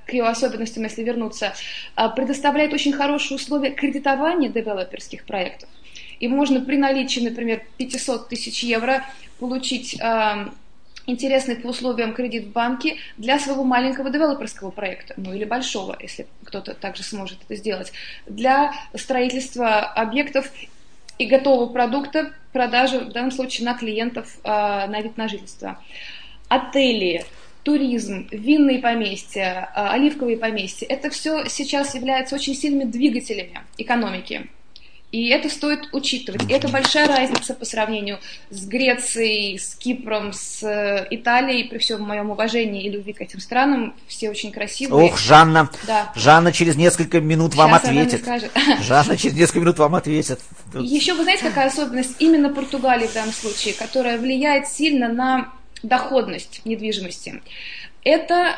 к 0.05 0.13
ее 0.13 0.25
особенностям, 0.25 0.83
если 0.83 1.03
вернуться, 1.03 1.53
а, 1.95 2.09
предоставляет 2.09 2.73
очень 2.73 2.93
хорошие 2.93 3.35
условия 3.35 3.71
кредитования 3.71 4.49
девелоперских 4.49 5.25
проектов. 5.25 5.69
И 6.19 6.27
можно 6.27 6.61
при 6.61 6.77
наличии, 6.77 7.19
например, 7.19 7.63
500 7.77 8.29
тысяч 8.29 8.63
евро 8.63 9.05
получить 9.39 9.99
э, 10.01 10.47
интересный 11.05 11.55
по 11.55 11.67
условиям 11.67 12.13
кредит 12.13 12.45
в 12.45 12.51
банке 12.51 12.97
для 13.17 13.37
своего 13.37 13.63
маленького 13.63 14.09
девелоперского 14.09 14.71
проекта, 14.71 15.13
ну 15.17 15.33
или 15.33 15.45
большого, 15.45 15.95
если 15.99 16.25
кто-то 16.43 16.73
также 16.73 17.03
сможет 17.03 17.37
это 17.43 17.55
сделать, 17.55 17.91
для 18.25 18.73
строительства 18.95 19.79
объектов 19.79 20.51
и 21.19 21.25
готового 21.25 21.71
продукта, 21.71 22.33
продажи, 22.51 22.99
в 22.99 23.11
данном 23.11 23.31
случае, 23.31 23.65
на 23.65 23.75
клиентов 23.75 24.37
э, 24.43 24.47
на 24.49 25.01
вид 25.01 25.17
на 25.17 25.27
жительство. 25.27 25.79
Отели, 26.49 27.25
туризм, 27.67 28.29
винные 28.31 28.79
поместья, 28.79 29.69
а, 29.75 29.91
оливковые 29.91 30.37
поместья, 30.37 30.85
это 30.85 31.09
все 31.09 31.43
сейчас 31.49 31.95
является 31.95 32.35
очень 32.35 32.55
сильными 32.55 32.89
двигателями 32.89 33.59
экономики. 33.77 34.47
И 35.11 35.27
это 35.27 35.49
стоит 35.49 35.89
учитывать. 35.91 36.49
И 36.49 36.53
это 36.53 36.69
большая 36.69 37.07
разница 37.07 37.53
по 37.53 37.65
сравнению 37.65 38.19
с 38.49 38.65
Грецией, 38.65 39.59
с 39.59 39.75
Кипром, 39.75 40.31
с 40.31 40.63
э, 40.63 41.07
Италией, 41.11 41.67
при 41.67 41.77
всем 41.77 42.03
моем 42.03 42.29
уважении 42.29 42.85
и 42.85 42.89
любви 42.89 43.11
к 43.11 43.19
этим 43.21 43.41
странам. 43.41 43.93
Все 44.07 44.29
очень 44.29 44.53
красивые. 44.53 45.07
Ох, 45.07 45.17
Жанна, 45.17 45.69
да. 45.85 46.11
Жанна 46.15 46.53
через 46.53 46.77
несколько 46.77 47.19
минут 47.19 47.51
Сейчас 47.51 47.59
вам 47.59 47.73
ответит. 47.73 48.25
Жанна 48.81 49.17
через 49.17 49.35
несколько 49.35 49.59
минут 49.59 49.79
вам 49.79 49.95
ответит. 49.95 50.39
Еще 50.73 51.13
вы 51.15 51.23
знаете, 51.23 51.43
какая 51.43 51.67
особенность 51.67 52.15
именно 52.19 52.49
Португалии 52.49 53.07
в 53.07 53.13
данном 53.13 53.33
случае, 53.33 53.73
которая 53.73 54.17
влияет 54.17 54.69
сильно 54.69 55.09
на 55.09 55.56
доходность 55.83 56.61
недвижимости. 56.65 57.41
Это 58.03 58.57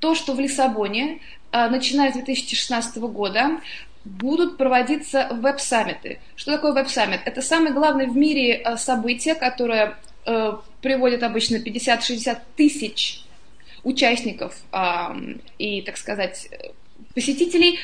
то, 0.00 0.14
что 0.14 0.34
в 0.34 0.40
Лиссабоне, 0.40 1.20
а, 1.50 1.68
начиная 1.68 2.10
с 2.10 2.14
2016 2.14 3.08
года, 3.08 3.60
будут 4.04 4.56
проводиться 4.56 5.28
веб-саммиты. 5.30 6.20
Что 6.36 6.52
такое 6.52 6.72
веб-саммит? 6.72 7.20
Это 7.24 7.42
самое 7.42 7.72
главное 7.72 8.06
в 8.06 8.16
мире 8.16 8.56
а, 8.56 8.76
событие, 8.76 9.34
которое 9.34 9.96
э, 10.24 10.52
приводит 10.80 11.22
обычно 11.22 11.56
50-60 11.56 12.38
тысяч 12.56 13.22
участников 13.84 14.60
и, 15.58 15.82
так 15.82 15.96
сказать, 15.96 16.48
посетителей 17.14 17.78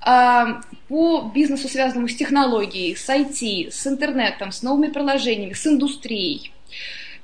по 0.00 1.30
бизнесу, 1.34 1.68
связанному 1.68 2.08
с 2.08 2.16
технологией, 2.16 2.96
с 2.96 3.08
IT, 3.08 3.70
с 3.70 3.86
интернетом, 3.86 4.52
с 4.52 4.62
новыми 4.62 4.92
приложениями, 4.92 5.54
с 5.54 5.66
индустрией. 5.66 6.52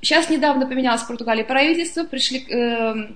Сейчас 0.02 0.28
недавно 0.28 0.66
поменялось 0.66 1.02
в 1.02 1.06
Португалии 1.06 1.44
правительство, 1.44 2.02
пришли 2.02 2.44
э, 2.50 3.06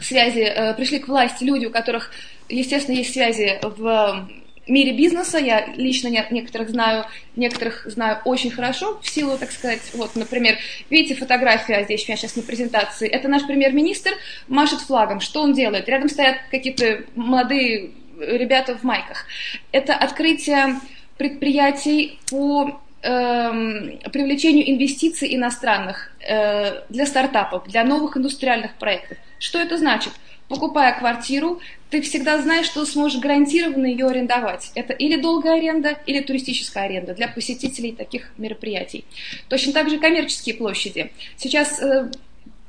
связи, 0.00 0.40
э, 0.40 0.72
пришли 0.74 0.98
к 0.98 1.06
власти 1.06 1.44
люди, 1.44 1.66
у 1.66 1.70
которых, 1.70 2.10
естественно, 2.48 2.96
есть 2.96 3.12
связи 3.12 3.60
в 3.62 4.28
мире 4.66 4.92
бизнеса. 4.96 5.36
Я 5.36 5.66
лично 5.76 6.08
некоторых 6.08 6.70
знаю, 6.70 7.04
некоторых 7.36 7.84
знаю 7.84 8.22
очень 8.24 8.50
хорошо 8.50 8.98
в 9.02 9.08
силу, 9.10 9.36
так 9.36 9.52
сказать, 9.52 9.82
вот, 9.92 10.16
например, 10.16 10.56
видите 10.88 11.14
фотография 11.14 11.84
здесь 11.84 12.04
у 12.04 12.06
меня 12.08 12.16
сейчас 12.16 12.34
на 12.34 12.42
презентации. 12.42 13.08
Это 13.08 13.28
наш 13.28 13.46
премьер-министр 13.46 14.12
машет 14.48 14.80
флагом. 14.80 15.20
Что 15.20 15.42
он 15.42 15.52
делает? 15.52 15.86
Рядом 15.86 16.08
стоят 16.08 16.38
какие-то 16.50 17.04
молодые 17.14 17.90
ребята 18.18 18.74
в 18.78 18.84
майках. 18.84 19.26
Это 19.70 19.94
открытие 19.94 20.80
предприятий 21.18 22.18
по 22.30 22.80
привлечению 23.02 24.70
инвестиций 24.70 25.34
иностранных 25.34 26.12
э, 26.20 26.82
для 26.88 27.06
стартапов, 27.06 27.66
для 27.66 27.84
новых 27.84 28.16
индустриальных 28.16 28.74
проектов. 28.74 29.18
Что 29.38 29.58
это 29.58 29.76
значит? 29.76 30.12
Покупая 30.48 30.96
квартиру, 30.96 31.60
ты 31.90 32.00
всегда 32.00 32.40
знаешь, 32.40 32.66
что 32.66 32.84
сможешь 32.84 33.20
гарантированно 33.20 33.86
ее 33.86 34.06
арендовать. 34.06 34.70
Это 34.74 34.92
или 34.92 35.20
долгая 35.20 35.58
аренда, 35.58 35.98
или 36.06 36.20
туристическая 36.20 36.84
аренда 36.84 37.14
для 37.14 37.26
посетителей 37.26 37.92
таких 37.92 38.30
мероприятий. 38.38 39.04
Точно 39.48 39.72
так 39.72 39.90
же 39.90 39.98
коммерческие 39.98 40.54
площади. 40.54 41.10
Сейчас 41.36 41.82
э, 41.82 42.10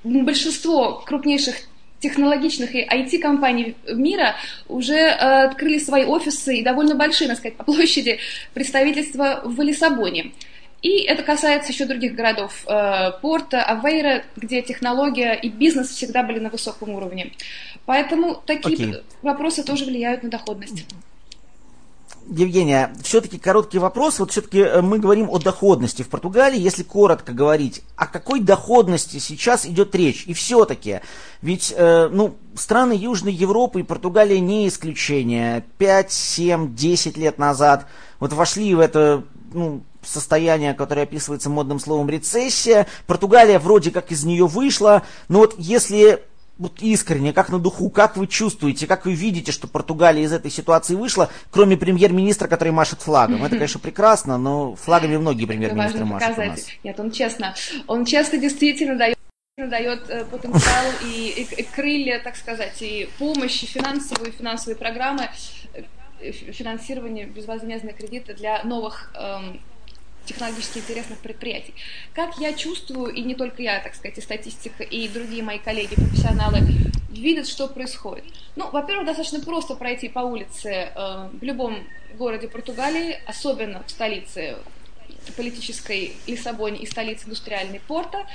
большинство 0.04 1.04
крупнейших 1.06 1.56
технологичных 2.04 2.76
и 2.76 2.86
IT-компаний 2.86 3.76
мира 3.88 4.36
уже 4.68 4.94
э, 4.94 5.46
открыли 5.46 5.80
свои 5.80 6.04
офисы 6.04 6.58
и 6.58 6.64
довольно 6.64 6.96
большие, 6.96 7.30
надо 7.30 7.40
сказать, 7.40 7.56
по 7.56 7.64
площади 7.64 8.20
представительства 8.54 9.42
в 9.46 9.60
Лиссабоне. 9.62 10.34
И 10.82 11.04
это 11.04 11.24
касается 11.24 11.72
еще 11.72 11.86
других 11.86 12.14
городов 12.14 12.66
э, 12.68 13.12
Порта, 13.22 13.64
Авейра, 13.64 14.24
где 14.36 14.62
технология 14.62 15.34
и 15.34 15.48
бизнес 15.48 15.92
всегда 15.92 16.24
были 16.24 16.40
на 16.40 16.50
высоком 16.50 16.90
уровне. 16.90 17.32
Поэтому 17.86 18.44
такие 18.46 18.76
okay. 18.76 19.04
вопросы 19.22 19.64
тоже 19.64 19.86
влияют 19.86 20.24
на 20.24 20.30
доходность. 20.30 20.86
Евгения, 22.30 22.94
все-таки 23.04 23.38
короткий 23.38 23.80
вопрос. 23.80 24.20
Вот 24.20 24.32
все-таки 24.32 24.60
э, 24.60 24.82
мы 24.82 25.00
говорим 25.00 25.30
о 25.30 25.40
доходности 25.40 26.04
в 26.04 26.10
Португалии. 26.10 26.60
Если 26.60 26.84
коротко 26.84 27.34
говорить, 27.34 27.82
о 27.96 28.08
какой 28.08 28.40
доходности 28.40 29.20
сейчас 29.20 29.66
идет 29.66 29.94
речь? 29.96 30.26
И 30.28 30.34
все-таки, 30.34 31.02
ведь 31.42 31.74
э, 31.76 32.10
ну, 32.12 32.36
страны 32.56 32.94
Южной 32.94 33.34
Европы 33.34 33.82
и 33.82 33.84
Португалия 33.84 34.40
не 34.40 34.68
исключение. 34.68 35.66
5, 35.78 36.12
7, 36.12 36.76
10 36.76 37.18
лет 37.18 37.38
назад 37.38 37.88
вот 38.20 38.34
вошли 38.34 38.74
в 38.74 38.80
это 38.80 39.24
ну, 39.54 39.84
состояние, 40.02 40.74
которое 40.74 41.04
описывается 41.04 41.50
модным 41.50 41.80
словом 41.80 42.10
рецессия. 42.10 42.88
Португалия 43.06 43.60
вроде 43.60 43.92
как 43.92 44.12
из 44.12 44.24
нее 44.24 44.48
вышла. 44.48 45.04
Но 45.28 45.40
вот 45.40 45.56
если 45.58 46.24
вот 46.58 46.82
искренне, 46.82 47.34
как 47.34 47.50
на 47.50 47.60
духу, 47.60 47.90
как 47.90 48.16
вы 48.16 48.28
чувствуете, 48.28 48.86
как 48.88 49.06
вы 49.06 49.14
видите, 49.14 49.52
что 49.52 49.68
Португалия 49.68 50.24
из 50.24 50.32
этой 50.32 50.52
ситуации 50.52 50.96
вышла, 50.96 51.30
кроме 51.52 51.78
премьер-министра, 51.78 52.48
который 52.48 52.72
машет 52.72 53.02
флагом? 53.02 53.44
Это, 53.44 53.56
конечно, 53.56 53.80
прекрасно, 53.80 54.38
но 54.38 54.76
флагами 54.76 55.18
многие 55.18 55.46
премьер-министры 55.46 56.06
машут 56.06 56.30
показать. 56.30 56.48
у 56.48 56.52
нас. 56.52 56.68
Нет, 56.84 57.00
он 57.00 57.12
честно, 57.12 57.56
он 57.88 58.06
честно 58.06 58.38
действительно 58.38 58.98
дает 58.98 59.18
дает 59.56 60.10
э, 60.10 60.26
потенциал 60.26 60.86
и, 61.06 61.30
и, 61.30 61.62
и 61.62 61.64
крылья, 61.64 62.20
так 62.24 62.36
сказать, 62.36 62.82
и 62.82 63.08
помощь, 63.20 63.62
и 63.62 63.68
финансовые, 63.68 64.32
финансовые 64.32 64.76
программы, 64.76 65.30
э, 65.74 66.32
финансирование, 66.32 67.28
безвозмездные 67.28 67.94
кредиты 67.94 68.34
для 68.34 68.64
новых 68.64 69.12
эм, 69.14 69.62
технологически 70.26 70.80
интересных 70.80 71.20
предприятий. 71.20 71.74
Как 72.14 72.38
я 72.38 72.54
чувствую, 72.54 73.14
и 73.14 73.22
не 73.22 73.36
только 73.36 73.62
я, 73.62 73.80
так 73.80 73.96
сказать, 73.96 74.18
и 74.18 74.22
статистика, 74.22 74.84
и 74.84 75.08
другие 75.08 75.44
мои 75.44 75.60
коллеги, 75.60 75.96
профессионалы, 75.96 76.60
видят, 77.10 77.48
что 77.48 77.68
происходит. 77.68 78.26
Ну, 78.56 78.70
во-первых, 78.72 79.06
достаточно 79.06 79.40
просто 79.40 79.76
пройти 79.76 80.10
по 80.10 80.20
улице 80.20 80.92
э, 80.96 81.30
в 81.32 81.44
любом 81.44 81.84
городе 82.18 82.48
Португалии, 82.48 83.22
особенно 83.26 83.84
в 83.84 83.92
столице 83.92 84.58
политической 85.38 86.16
Лиссабоне 86.28 86.80
и 86.80 86.86
столице 86.86 87.26
индустриальной 87.26 87.80
порта, 87.80 88.26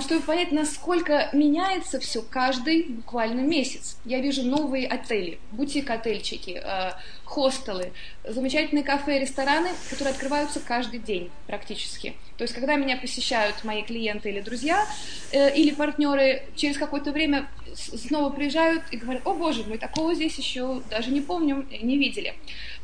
чтобы 0.00 0.20
понять, 0.20 0.52
насколько 0.52 1.28
меняется 1.32 1.98
все 1.98 2.22
каждый 2.22 2.84
буквально 2.84 3.40
месяц. 3.40 3.96
Я 4.04 4.20
вижу 4.20 4.44
новые 4.44 4.86
отели, 4.86 5.40
бутик-отельчики, 5.50 6.62
э, 6.64 6.92
хостелы, 7.24 7.92
замечательные 8.22 8.84
кафе, 8.84 9.18
рестораны, 9.18 9.70
которые 9.90 10.12
открываются 10.12 10.60
каждый 10.60 11.00
день 11.00 11.30
практически. 11.48 12.14
То 12.36 12.44
есть, 12.44 12.54
когда 12.54 12.76
меня 12.76 12.96
посещают 12.96 13.64
мои 13.64 13.82
клиенты 13.82 14.30
или 14.30 14.40
друзья, 14.40 14.86
э, 15.32 15.54
или 15.56 15.72
партнеры, 15.74 16.44
через 16.54 16.78
какое-то 16.78 17.10
время 17.10 17.48
снова 17.74 18.30
приезжают 18.30 18.84
и 18.92 18.96
говорят, 18.96 19.26
о 19.26 19.34
боже 19.34 19.64
мой, 19.64 19.78
такого 19.78 20.14
здесь 20.14 20.38
еще 20.38 20.82
даже 20.88 21.10
не 21.10 21.20
помним, 21.20 21.66
не 21.82 21.98
видели. 21.98 22.34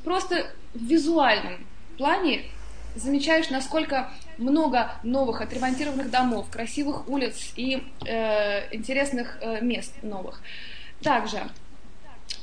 Просто 0.03 0.51
в 0.75 0.85
визуальном 0.85 1.65
плане 1.97 2.43
замечаешь, 2.97 3.51
насколько 3.51 4.11
много 4.41 4.93
новых 5.03 5.41
отремонтированных 5.41 6.11
домов, 6.11 6.47
красивых 6.51 7.09
улиц 7.09 7.53
и 7.57 7.83
э, 8.07 8.75
интересных 8.75 9.39
э, 9.41 9.61
мест 9.61 9.95
новых. 10.03 10.41
Также 11.03 11.43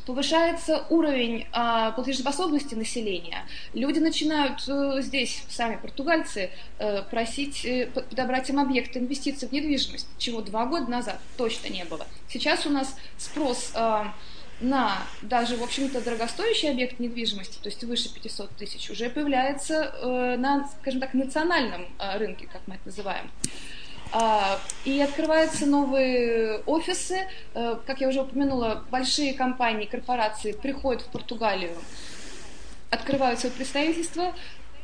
повышается 0.05 0.85
уровень 0.89 1.47
э, 1.51 1.91
платежеспособности 1.93 2.75
населения. 2.75 3.45
Люди 3.73 3.99
начинают 3.99 4.63
э, 4.67 5.01
здесь, 5.01 5.43
сами 5.49 5.75
португальцы, 5.75 6.49
э, 6.79 7.03
просить 7.03 7.65
э, 7.65 7.87
подобрать 7.87 8.49
им 8.49 8.59
объекты 8.59 8.99
инвестиций 8.99 9.49
в 9.49 9.51
недвижимость, 9.51 10.07
чего 10.17 10.41
два 10.41 10.65
года 10.65 10.89
назад 10.89 11.19
точно 11.35 11.67
не 11.67 11.83
было. 11.83 12.07
Сейчас 12.29 12.65
у 12.65 12.69
нас 12.69 12.95
спрос 13.17 13.71
э, 13.75 14.05
на 14.59 15.03
даже, 15.21 15.55
в 15.57 15.63
общем-то, 15.63 16.01
дорогостоящий 16.01 16.69
объект 16.69 16.99
недвижимости, 16.99 17.59
то 17.61 17.69
есть 17.69 17.83
выше 17.83 18.13
500 18.13 18.49
тысяч, 18.55 18.89
уже 18.89 19.09
появляется 19.09 19.93
э, 20.01 20.35
на, 20.37 20.67
скажем 20.81 20.99
так, 20.99 21.13
национальном 21.13 21.87
э, 21.99 22.17
рынке, 22.17 22.47
как 22.51 22.61
мы 22.65 22.75
это 22.75 22.87
называем. 22.87 23.29
А, 24.11 24.59
и 24.85 24.99
открываются 25.01 25.65
новые 25.65 26.59
офисы. 26.65 27.27
Э, 27.53 27.77
как 27.85 28.01
я 28.01 28.07
уже 28.07 28.21
упомянула, 28.21 28.83
большие 28.89 29.33
компании, 29.33 29.85
корпорации 29.85 30.53
приходят 30.53 31.01
в 31.01 31.11
Португалию, 31.11 31.75
открывают 32.89 33.39
свои 33.39 33.51
представительства, 33.51 34.33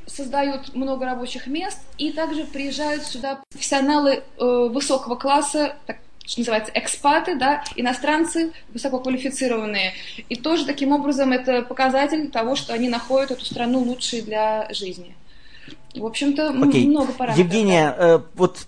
создают 0.05 0.75
много 0.75 1.05
рабочих 1.05 1.47
мест, 1.47 1.79
и 1.97 2.11
также 2.11 2.43
приезжают 2.45 3.03
сюда 3.03 3.41
профессионалы 3.49 4.23
э, 4.37 4.45
высокого 4.69 5.15
класса, 5.15 5.77
так 5.85 5.97
что 6.25 6.39
называется, 6.41 6.71
экспаты, 6.73 7.35
да, 7.35 7.63
иностранцы 7.75 8.53
высококвалифицированные. 8.73 9.93
И 10.29 10.35
тоже 10.35 10.65
таким 10.65 10.91
образом 10.91 11.31
это 11.33 11.61
показатель 11.61 12.29
того, 12.29 12.55
что 12.55 12.73
они 12.73 12.89
находят 12.89 13.31
эту 13.31 13.45
страну 13.45 13.79
лучшей 13.79 14.21
для 14.21 14.67
жизни. 14.71 15.15
В 15.95 16.05
общем-то, 16.05 16.51
okay. 16.51 16.87
много 16.87 17.11
параметров. 17.13 17.45
Евгения, 17.45 17.95
э, 17.97 18.19
вот 18.35 18.65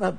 э, 0.00 0.12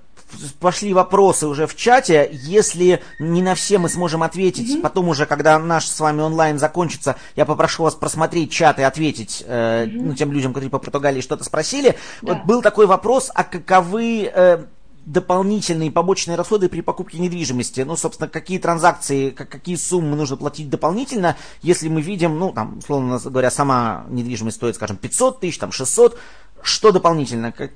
пошли 0.60 0.94
вопросы 0.94 1.48
уже 1.48 1.68
в 1.68 1.76
чате. 1.76 2.30
Если 2.32 3.02
не 3.20 3.42
на 3.42 3.56
все 3.56 3.78
мы 3.78 3.90
сможем 3.90 4.24
ответить, 4.24 4.70
mm-hmm. 4.70 4.82
потом 4.82 5.10
уже, 5.10 5.26
когда 5.26 5.60
наш 5.60 5.86
с 5.86 6.00
вами 6.00 6.22
онлайн 6.22 6.60
закончится, 6.60 7.18
я 7.36 7.46
попрошу 7.46 7.84
вас 7.84 7.96
просмотреть 7.96 8.52
чат 8.52 8.80
и 8.80 8.84
ответить 8.84 9.44
э, 9.46 9.86
mm-hmm. 9.86 10.02
ну, 10.02 10.14
тем 10.16 10.32
людям, 10.32 10.54
которые 10.54 10.72
по 10.72 10.80
Португалии 10.80 11.22
что-то 11.22 11.44
спросили. 11.44 11.98
Да. 12.22 12.34
Вот 12.34 12.46
был 12.46 12.62
такой 12.62 12.88
вопрос, 12.88 13.32
а 13.34 13.44
каковы 13.44 14.32
э, 14.34 14.66
дополнительные 15.06 15.92
побочные 15.92 16.36
расходы 16.36 16.70
при 16.70 16.82
покупке 16.82 17.20
недвижимости. 17.20 17.82
Ну, 17.82 17.96
собственно, 17.96 18.30
какие 18.30 18.60
транзакции, 18.60 19.32
какие 19.32 19.76
суммы 19.76 20.16
нужно 20.16 20.38
платить 20.38 20.70
дополнительно, 20.70 21.36
если 21.62 21.88
мы 21.90 22.02
видим, 22.02 22.38
ну, 22.38 22.52
там, 22.52 22.80
условно 22.80 23.20
говоря, 23.24 23.50
сама 23.52 24.06
недвижимость 24.10 24.58
стоит, 24.58 24.76
скажем, 24.76 24.98
500 24.98 25.40
тысяч, 25.40 25.58
там, 25.58 25.72
600, 25.72 26.18
что 26.64 26.92
дополнительно? 26.92 27.52
Как, 27.52 27.72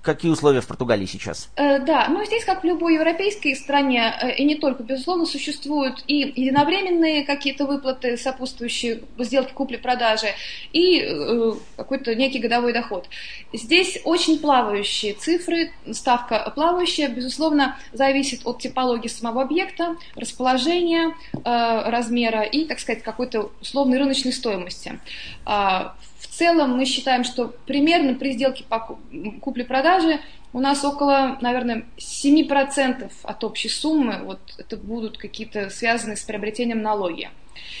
какие 0.00 0.30
условия 0.30 0.60
в 0.60 0.66
Португалии 0.66 1.06
сейчас? 1.06 1.50
Э, 1.56 1.78
да, 1.80 2.08
ну 2.08 2.24
здесь, 2.24 2.44
как 2.44 2.62
в 2.62 2.66
любой 2.66 2.94
европейской 2.94 3.54
стране, 3.54 4.14
э, 4.20 4.34
и 4.36 4.44
не 4.44 4.56
только, 4.56 4.82
безусловно, 4.82 5.26
существуют 5.26 6.02
и 6.06 6.32
единовременные 6.36 7.24
какие-то 7.24 7.66
выплаты, 7.66 8.16
сопутствующие 8.16 9.02
сделке 9.18 9.52
купли-продажи, 9.52 10.28
и 10.72 11.00
э, 11.00 11.52
какой-то 11.76 12.14
некий 12.14 12.38
годовой 12.38 12.72
доход. 12.72 13.08
Здесь 13.52 14.00
очень 14.04 14.38
плавающие 14.38 15.14
цифры, 15.14 15.72
ставка 15.92 16.50
плавающая, 16.54 17.08
безусловно, 17.08 17.76
зависит 17.92 18.42
от 18.44 18.60
типологии 18.60 19.08
самого 19.08 19.42
объекта, 19.42 19.96
расположения, 20.16 21.14
размера 21.44 22.42
и, 22.42 22.64
так 22.64 22.80
сказать, 22.80 23.02
какой-то 23.02 23.50
условной 23.60 23.98
рыночной 23.98 24.32
стоимости. 24.32 24.98
В 25.44 26.11
целом 26.42 26.76
мы 26.76 26.86
считаем, 26.86 27.22
что 27.22 27.54
примерно 27.66 28.14
при 28.14 28.32
сделке 28.32 28.64
по 28.68 28.98
купле-продаже 29.40 30.18
у 30.52 30.58
нас 30.58 30.84
около, 30.84 31.38
наверное, 31.40 31.84
7% 31.98 33.12
от 33.22 33.44
общей 33.44 33.68
суммы 33.68 34.22
вот 34.24 34.40
это 34.58 34.76
будут 34.76 35.18
какие-то 35.18 35.70
связанные 35.70 36.16
с 36.16 36.22
приобретением 36.22 36.82
налоги. 36.82 37.30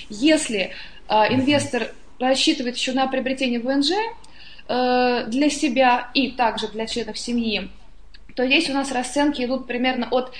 Если 0.08 0.70
э, 1.08 1.14
инвестор 1.34 1.88
рассчитывает 2.20 2.76
еще 2.76 2.92
на 2.92 3.08
приобретение 3.08 3.58
ВНЖ 3.58 3.90
э, 4.68 5.24
для 5.26 5.50
себя 5.50 6.10
и 6.14 6.30
также 6.30 6.68
для 6.68 6.86
членов 6.86 7.18
семьи, 7.18 7.68
то 8.36 8.46
здесь 8.46 8.70
у 8.70 8.74
нас 8.74 8.92
расценки 8.92 9.42
идут 9.44 9.66
примерно 9.66 10.06
от, 10.08 10.32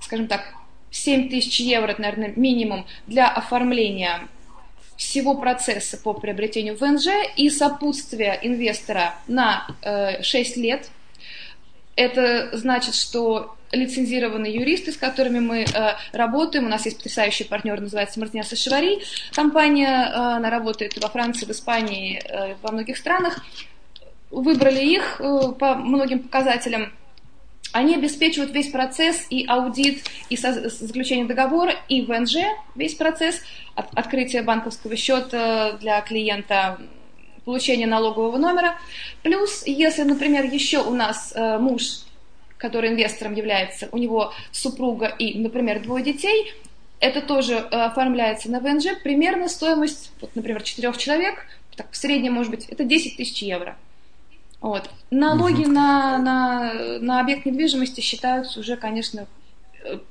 скажем 0.00 0.26
так, 0.28 0.52
7 0.90 1.30
тысяч 1.30 1.58
евро, 1.60 1.94
наверное, 1.96 2.34
минимум 2.36 2.86
для 3.06 3.28
оформления 3.28 4.28
всего 4.96 5.34
процесса 5.34 5.96
по 5.96 6.14
приобретению 6.14 6.76
ВНЖ 6.76 7.08
и 7.36 7.50
сопутствие 7.50 8.38
инвестора 8.42 9.14
на 9.26 9.66
э, 9.82 10.22
6 10.22 10.56
лет. 10.56 10.88
Это 11.96 12.56
значит, 12.56 12.94
что 12.94 13.56
лицензированные 13.72 14.54
юристы, 14.54 14.92
с 14.92 14.96
которыми 14.96 15.40
мы 15.40 15.62
э, 15.62 15.66
работаем, 16.12 16.66
у 16.66 16.68
нас 16.68 16.84
есть 16.84 16.98
потрясающий 16.98 17.44
партнер, 17.44 17.80
называется 17.80 18.20
Мартиня 18.20 18.44
Сашевари, 18.44 19.02
компания, 19.32 19.88
э, 19.88 20.14
она 20.14 20.50
работает 20.50 20.96
во 21.02 21.08
Франции, 21.08 21.46
в 21.46 21.50
Испании, 21.50 22.22
э, 22.24 22.54
во 22.62 22.72
многих 22.72 22.96
странах, 22.96 23.44
выбрали 24.30 24.84
их 24.84 25.20
э, 25.20 25.52
по 25.58 25.74
многим 25.74 26.20
показателям, 26.20 26.92
они 27.76 27.94
обеспечивают 27.94 28.52
весь 28.52 28.70
процесс 28.70 29.26
и 29.28 29.44
аудит, 29.46 30.02
и 30.30 30.36
заключение 30.36 31.26
договора, 31.26 31.74
и 31.88 32.02
ВНЖ, 32.02 32.36
весь 32.74 32.94
процесс, 32.94 33.42
от, 33.74 33.86
открытия 33.94 34.42
банковского 34.42 34.96
счета 34.96 35.72
для 35.72 36.00
клиента, 36.00 36.78
получение 37.44 37.86
налогового 37.86 38.38
номера. 38.38 38.78
Плюс, 39.22 39.62
если, 39.66 40.02
например, 40.04 40.46
еще 40.46 40.78
у 40.78 40.94
нас 40.94 41.32
э, 41.36 41.58
муж, 41.58 42.00
который 42.56 42.90
инвестором 42.90 43.34
является, 43.34 43.90
у 43.92 43.98
него 43.98 44.32
супруга 44.52 45.06
и, 45.06 45.38
например, 45.38 45.82
двое 45.82 46.02
детей, 46.02 46.54
это 46.98 47.20
тоже 47.20 47.56
э, 47.56 47.60
оформляется 47.60 48.50
на 48.50 48.60
ВНЖ. 48.60 48.86
Примерно 49.04 49.48
стоимость, 49.48 50.12
вот, 50.22 50.34
например, 50.34 50.62
четырех 50.62 50.96
человек, 50.96 51.46
так, 51.76 51.88
в 51.90 51.96
среднем, 51.96 52.32
может 52.32 52.50
быть, 52.50 52.64
это 52.70 52.84
10 52.84 53.18
тысяч 53.18 53.42
евро. 53.42 53.76
Вот. 54.60 54.90
Налоги 55.10 55.62
угу. 55.62 55.72
на, 55.72 56.18
на, 56.18 56.72
на 57.00 57.20
объект 57.20 57.46
недвижимости 57.46 58.00
считаются 58.00 58.60
уже, 58.60 58.76
конечно, 58.76 59.26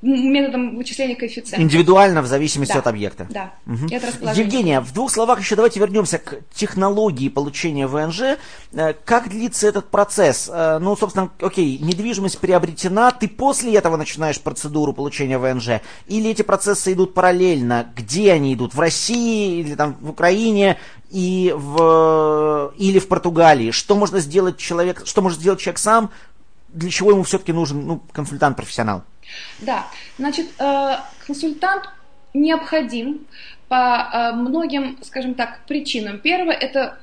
методом 0.02 0.76
вычисления 0.76 1.16
коэффициента. 1.16 1.62
Индивидуально, 1.62 2.22
в 2.22 2.26
зависимости 2.26 2.72
да. 2.72 2.78
от 2.78 2.86
объекта. 2.86 3.26
Да. 3.30 3.54
Угу. 3.66 3.86
Евгения, 4.34 4.80
в 4.80 4.92
двух 4.92 5.10
словах 5.10 5.40
еще 5.40 5.56
давайте 5.56 5.80
вернемся 5.80 6.18
к 6.18 6.40
технологии 6.52 7.28
получения 7.28 7.86
ВНЖ. 7.86 8.38
Э, 8.72 8.94
как 9.04 9.28
длится 9.28 9.66
этот 9.66 9.88
процесс? 9.90 10.50
Э, 10.52 10.78
ну, 10.78 10.96
собственно, 10.96 11.30
окей, 11.40 11.78
недвижимость 11.78 12.38
приобретена, 12.38 13.10
ты 13.10 13.28
после 13.28 13.74
этого 13.74 13.96
начинаешь 13.96 14.40
процедуру 14.40 14.92
получения 14.92 15.38
ВНЖ? 15.38 15.80
Или 16.06 16.30
эти 16.30 16.42
процессы 16.42 16.92
идут 16.92 17.14
параллельно? 17.14 17.92
Где 17.94 18.32
они 18.32 18.54
идут? 18.54 18.74
В 18.74 18.80
России 18.80 19.60
или 19.60 19.74
там 19.74 19.96
в 20.00 20.10
Украине? 20.10 20.78
И 21.10 21.54
в, 21.56 22.72
или 22.78 22.98
в 22.98 23.08
Португалии. 23.08 23.70
Что 23.70 23.94
можно 23.94 24.18
сделать 24.18 24.56
человек, 24.56 25.02
что 25.04 25.22
может 25.22 25.38
сделать 25.38 25.60
человек 25.60 25.78
сам, 25.78 26.10
для 26.68 26.90
чего 26.90 27.10
ему 27.12 27.22
все-таки 27.22 27.52
нужен 27.52 27.86
ну, 27.86 28.02
консультант-профессионал? 28.12 29.04
Да, 29.60 29.86
значит, 30.18 30.46
э, 30.58 30.96
консультант 31.26 31.88
необходим 32.34 33.26
по 33.68 34.08
э, 34.12 34.32
многим, 34.32 34.98
скажем 35.02 35.34
так, 35.34 35.60
причинам. 35.66 36.18
Первое– 36.18 36.54
это 36.60 36.98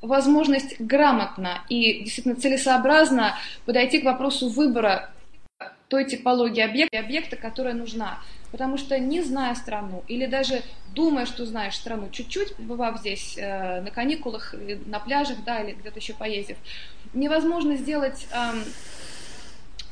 возможность 0.00 0.80
грамотно 0.80 1.62
и 1.68 2.04
действительно 2.04 2.36
целесообразно 2.36 3.36
подойти 3.64 4.00
к 4.00 4.04
вопросу 4.04 4.48
выбора 4.48 5.10
той 5.88 6.04
типологии 6.04 6.62
объекта, 6.62 6.98
объекта, 6.98 7.36
которая 7.36 7.74
нужна. 7.74 8.20
Потому 8.50 8.78
что 8.78 8.98
не 8.98 9.22
зная 9.22 9.54
страну, 9.54 10.04
или 10.08 10.26
даже 10.26 10.62
думая, 10.94 11.26
что 11.26 11.44
знаешь 11.44 11.74
страну 11.74 12.08
чуть-чуть, 12.10 12.56
побывав 12.56 12.98
здесь 13.00 13.36
э, 13.36 13.80
на 13.82 13.90
каникулах, 13.90 14.54
на 14.86 15.00
пляжах, 15.00 15.38
да, 15.44 15.60
или 15.60 15.74
где-то 15.74 15.98
еще 15.98 16.14
поездив, 16.14 16.56
невозможно 17.12 17.76
сделать 17.76 18.26
э, 18.32 18.62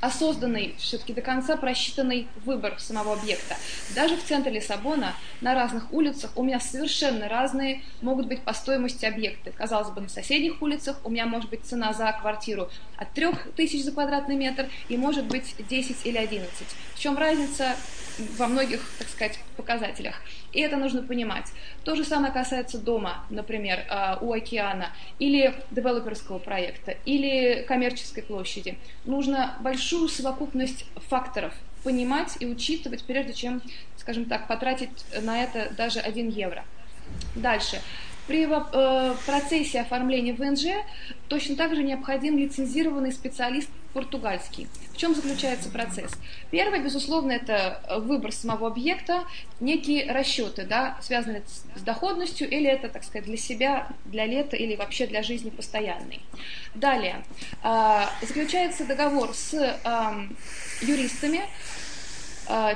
осознанный, 0.01 0.75
все-таки 0.79 1.13
до 1.13 1.23
конца 1.23 1.57
просчитанный 1.57 2.29
выбор 2.45 2.79
самого 2.79 3.15
объекта. 3.15 3.57
Даже 3.95 4.17
в 4.17 4.25
центре 4.25 4.53
Лиссабона, 4.53 5.15
на 5.41 5.55
разных 5.55 5.93
улицах, 5.93 6.33
у 6.37 6.43
меня 6.43 6.61
совершенно 6.61 7.29
разные 7.29 7.83
могут 8.03 8.27
быть 8.27 8.43
по 8.43 8.53
стоимости 8.53 9.07
объекты. 9.07 9.53
Казалось 9.53 9.91
бы, 9.91 10.01
на 10.01 10.09
соседних 10.09 10.61
улицах 10.63 11.01
у 11.05 11.11
меня 11.11 11.27
может 11.27 11.51
быть 11.51 11.65
цена 11.65 11.93
за 11.93 12.13
квартиру 12.13 12.69
от 12.97 13.13
3000 13.13 13.83
за 13.83 13.93
квадратный 13.93 14.37
метр 14.37 14.69
и 14.89 14.97
может 14.97 15.25
быть 15.25 15.55
10 15.69 16.07
или 16.07 16.19
11. 16.19 16.51
В 16.95 16.99
чем 16.99 17.17
разница 17.17 17.77
во 18.39 18.47
многих, 18.47 18.81
так 18.99 19.09
сказать, 19.09 19.39
показателях. 19.57 20.23
И 20.53 20.61
это 20.61 20.77
нужно 20.77 21.03
понимать. 21.03 21.47
То 21.85 21.95
же 21.95 22.05
самое 22.05 22.33
касается 22.33 22.79
дома, 22.79 23.25
например, 23.31 23.85
а, 23.91 24.19
у 24.21 24.33
океана, 24.33 24.91
или 25.19 25.55
девелоперского 25.71 26.39
проекта, 26.39 26.97
или 27.05 27.65
коммерческой 27.69 28.23
площади. 28.23 28.79
Нужно 29.05 29.57
большую 29.87 30.09
совокупность 30.09 30.85
факторов 31.09 31.55
понимать 31.85 32.39
и 32.41 32.47
учитывать, 32.47 33.05
прежде 33.05 33.33
чем, 33.33 33.63
скажем 33.97 34.25
так, 34.25 34.49
потратить 34.49 34.91
на 35.23 35.45
это 35.45 35.73
даже 35.77 36.01
1 36.01 36.29
евро. 36.31 36.65
Дальше. 37.37 37.81
При 38.27 38.45
э, 38.45 39.15
процессе 39.25 39.81
оформления 39.81 40.35
ВНЖ 40.35 40.85
точно 41.29 41.57
так 41.57 41.75
же 41.75 41.83
необходим 41.83 42.37
лицензированный 42.37 43.13
специалист 43.13 43.69
португальский. 43.93 44.69
В 44.93 44.97
чем 44.97 45.15
заключается 45.15 45.71
процесс? 45.71 46.11
Первое, 46.51 46.81
безусловно, 46.81 47.33
это 47.33 47.81
выбор 48.01 48.33
самого 48.33 48.67
объекта, 48.67 49.25
некие 49.61 50.11
расчеты, 50.13 50.65
да, 50.65 50.99
связанные 51.01 51.45
с 51.77 51.81
доходностью, 51.81 52.49
или 52.49 52.69
это, 52.69 52.89
так 52.89 53.05
сказать, 53.05 53.25
для 53.25 53.37
себя, 53.37 53.89
для 54.05 54.27
лета, 54.27 54.57
или 54.57 54.75
вообще 54.75 55.07
для 55.07 55.23
жизни 55.23 55.51
постоянной. 55.51 56.21
Далее, 56.75 57.25
э, 57.63 58.01
заключается 58.23 58.85
договор 58.85 59.35
с 59.35 59.55
э, 59.55 60.29
юристами, 60.83 61.41
Э, 61.41 61.86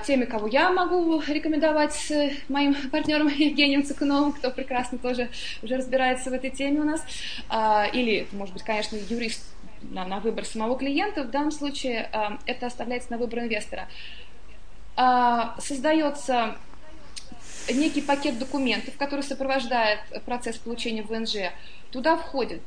теми, 0.06 0.24
кого 0.24 0.46
я 0.48 0.70
могу 0.70 1.20
рекомендовать 1.20 2.12
моим 2.48 2.74
партнерам 2.90 3.28
Евгением 3.36 3.84
Цикуновым, 3.84 4.32
кто 4.32 4.50
прекрасно 4.50 4.98
тоже 4.98 5.30
уже 5.62 5.76
разбирается 5.76 6.30
в 6.30 6.32
этой 6.32 6.50
теме 6.50 6.80
у 6.80 6.84
нас, 6.84 7.02
э, 7.50 7.90
или, 7.92 8.26
может 8.32 8.54
быть, 8.54 8.62
конечно, 8.62 8.96
юрист 8.96 9.42
на, 9.82 10.04
на 10.04 10.20
выбор 10.20 10.44
самого 10.44 10.76
клиента, 10.78 11.24
в 11.24 11.30
данном 11.30 11.52
случае 11.52 12.08
э, 12.12 12.38
это 12.46 12.66
оставляется 12.66 13.12
на 13.12 13.18
выбор 13.18 13.40
инвестора. 13.40 13.88
Создается 15.58 16.56
некий 17.72 18.02
пакет 18.02 18.38
документов, 18.38 18.94
который 18.98 19.22
сопровождает 19.22 20.00
процесс 20.26 20.58
получения 20.58 21.02
ВНЖ. 21.02 21.52
Туда 21.90 22.16
входит, 22.16 22.60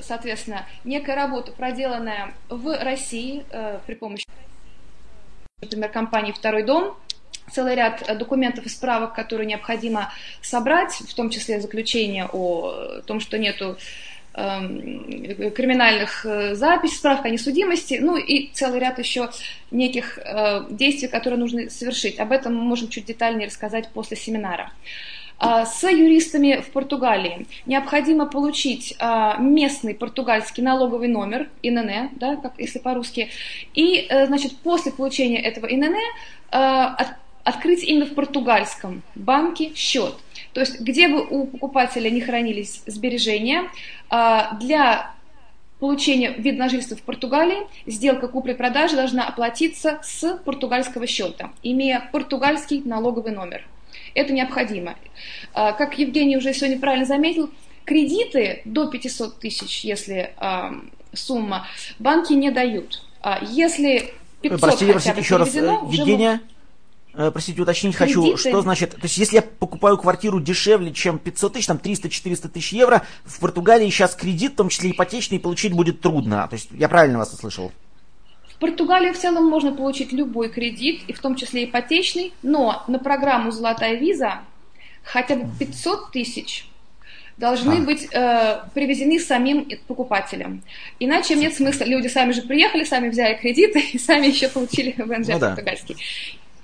соответственно, 0.00 0.64
некая 0.84 1.14
работа, 1.14 1.52
проделанная 1.52 2.32
в 2.48 2.74
России 2.82 3.44
при 3.86 3.94
помощи 3.96 4.24
например, 5.60 5.90
компании 5.90 6.32
«Второй 6.32 6.62
дом», 6.62 6.96
целый 7.52 7.74
ряд 7.74 8.04
документов 8.18 8.66
и 8.66 8.68
справок, 8.68 9.14
которые 9.14 9.46
необходимо 9.46 10.12
собрать, 10.42 10.92
в 10.92 11.14
том 11.14 11.30
числе 11.30 11.60
заключение 11.60 12.28
о 12.30 13.00
том, 13.06 13.20
что 13.20 13.38
нету 13.38 13.78
эм, 14.34 15.50
криминальных 15.52 16.26
э, 16.26 16.54
записей, 16.54 16.96
справок 16.96 17.24
о 17.24 17.30
несудимости, 17.30 17.98
ну 18.00 18.16
и 18.16 18.50
целый 18.52 18.80
ряд 18.80 18.98
еще 18.98 19.30
неких 19.70 20.18
э, 20.18 20.66
действий, 20.70 21.08
которые 21.08 21.40
нужно 21.40 21.70
совершить. 21.70 22.18
Об 22.18 22.32
этом 22.32 22.54
мы 22.54 22.62
можем 22.62 22.88
чуть 22.88 23.06
детальнее 23.06 23.46
рассказать 23.46 23.88
после 23.88 24.16
семинара. 24.16 24.70
А, 25.38 25.64
с 25.66 25.84
юристами 25.84 26.60
в 26.60 26.70
Португалии 26.72 27.46
необходимо 27.64 28.26
получить 28.26 28.96
а, 28.98 29.36
местный 29.38 29.94
португальский 29.94 30.64
налоговый 30.64 31.06
номер, 31.06 31.48
ИНН, 31.62 32.10
да, 32.16 32.36
как 32.36 32.54
если 32.58 32.80
по-русски, 32.80 33.30
и, 33.72 34.06
э, 34.08 34.26
значит, 34.26 34.56
после 34.58 34.90
получения 34.90 35.40
этого 35.40 35.66
ИНН 35.66 35.94
а, 36.50 37.14
открыть 37.44 37.84
именно 37.84 38.06
в 38.06 38.14
португальском 38.14 39.02
банке 39.14 39.72
счет. 39.76 40.14
То 40.52 40.60
есть, 40.60 40.80
где 40.80 41.08
бы 41.08 41.24
у 41.24 41.46
покупателя 41.46 42.10
не 42.10 42.20
хранились 42.20 42.82
сбережения, 42.86 43.70
для 44.10 45.14
получения 45.78 46.32
вида 46.32 46.58
на 46.58 46.68
жительство 46.68 46.96
в 46.96 47.02
Португалии 47.02 47.66
сделка 47.86 48.28
купли-продажи 48.28 48.96
должна 48.96 49.26
оплатиться 49.26 49.98
с 50.02 50.36
португальского 50.44 51.06
счета, 51.06 51.50
имея 51.62 52.08
португальский 52.12 52.82
налоговый 52.84 53.32
номер. 53.32 53.64
Это 54.18 54.32
необходимо. 54.32 54.96
А, 55.54 55.72
как 55.72 55.98
Евгений 55.98 56.36
уже 56.36 56.52
сегодня 56.52 56.78
правильно 56.78 57.06
заметил, 57.06 57.50
кредиты 57.84 58.62
до 58.64 58.86
500 58.86 59.38
тысяч, 59.38 59.84
если 59.84 60.34
сумма, 61.14 61.66
банки 61.98 62.32
не 62.32 62.50
дают. 62.50 63.02
А 63.22 63.38
если 63.42 64.12
500 64.42 64.60
простите, 64.60 64.92
простите, 64.92 65.20
еще 65.20 65.36
раз, 65.36 65.54
э, 65.54 65.60
Евгения, 65.90 66.40
э, 67.14 67.30
простите, 67.30 67.62
уточнить 67.62 67.96
кредиты... 67.96 68.20
хочу, 68.20 68.36
что 68.36 68.60
значит, 68.60 68.90
то 68.90 69.02
есть 69.02 69.18
если 69.18 69.36
я 69.36 69.42
покупаю 69.42 69.98
квартиру 69.98 70.40
дешевле, 70.40 70.92
чем 70.92 71.18
500 71.18 71.52
тысяч, 71.54 71.66
там 71.66 71.78
300-400 71.78 72.48
тысяч 72.48 72.72
евро, 72.72 73.02
в 73.24 73.40
Португалии 73.40 73.88
сейчас 73.88 74.14
кредит, 74.14 74.52
в 74.52 74.56
том 74.56 74.68
числе 74.68 74.90
ипотечный, 74.90 75.40
получить 75.40 75.72
будет 75.72 76.00
трудно. 76.00 76.46
То 76.48 76.54
есть 76.54 76.68
я 76.72 76.88
правильно 76.88 77.18
вас 77.18 77.32
услышал? 77.32 77.72
Португалии 78.60 79.12
в 79.12 79.18
целом 79.18 79.46
можно 79.46 79.72
получить 79.72 80.12
любой 80.12 80.48
кредит, 80.48 81.02
и 81.06 81.12
в 81.12 81.20
том 81.20 81.36
числе 81.36 81.64
ипотечный, 81.64 82.32
но 82.42 82.82
на 82.88 82.98
программу 82.98 83.50
«Золотая 83.50 83.94
виза» 83.94 84.40
хотя 85.04 85.36
бы 85.36 85.48
500 85.58 86.10
тысяч 86.10 86.68
должны 87.36 87.74
а. 87.74 87.80
быть 87.80 88.08
э, 88.12 88.60
привезены 88.74 89.20
самим 89.20 89.68
покупателем. 89.86 90.62
Иначе 90.98 91.36
нет 91.36 91.54
смысла. 91.54 91.84
Люди 91.84 92.08
сами 92.08 92.32
же 92.32 92.42
приехали, 92.42 92.84
сами 92.84 93.08
взяли 93.08 93.34
кредиты 93.36 93.78
и 93.92 93.98
сами 93.98 94.26
еще 94.26 94.48
получили 94.48 94.94
ВНЖ 94.98 95.28
ну, 95.28 95.40
португальский. 95.40 95.94
Да. 95.94 96.00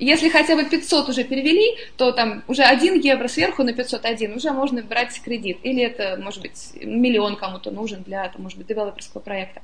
Если 0.01 0.29
хотя 0.29 0.57
бы 0.57 0.65
500 0.65 1.09
уже 1.09 1.23
перевели, 1.23 1.79
то 1.97 2.11
там 2.11 2.43
уже 2.49 2.65
1 2.65 2.99
евро 3.01 3.29
сверху 3.29 3.63
на 3.63 3.73
501 3.73 4.35
уже 4.35 4.51
можно 4.51 4.83
брать 4.83 5.21
кредит. 5.23 5.59
Или 5.63 5.85
это, 5.85 6.19
может 6.21 6.43
быть, 6.43 6.73
миллион 6.83 7.37
кому-то 7.37 7.71
нужен 7.71 8.03
для, 8.03 8.29
там, 8.29 8.43
может 8.43 8.59
быть, 8.59 8.67
девелоперского 8.67 9.21
проекта. 9.21 9.63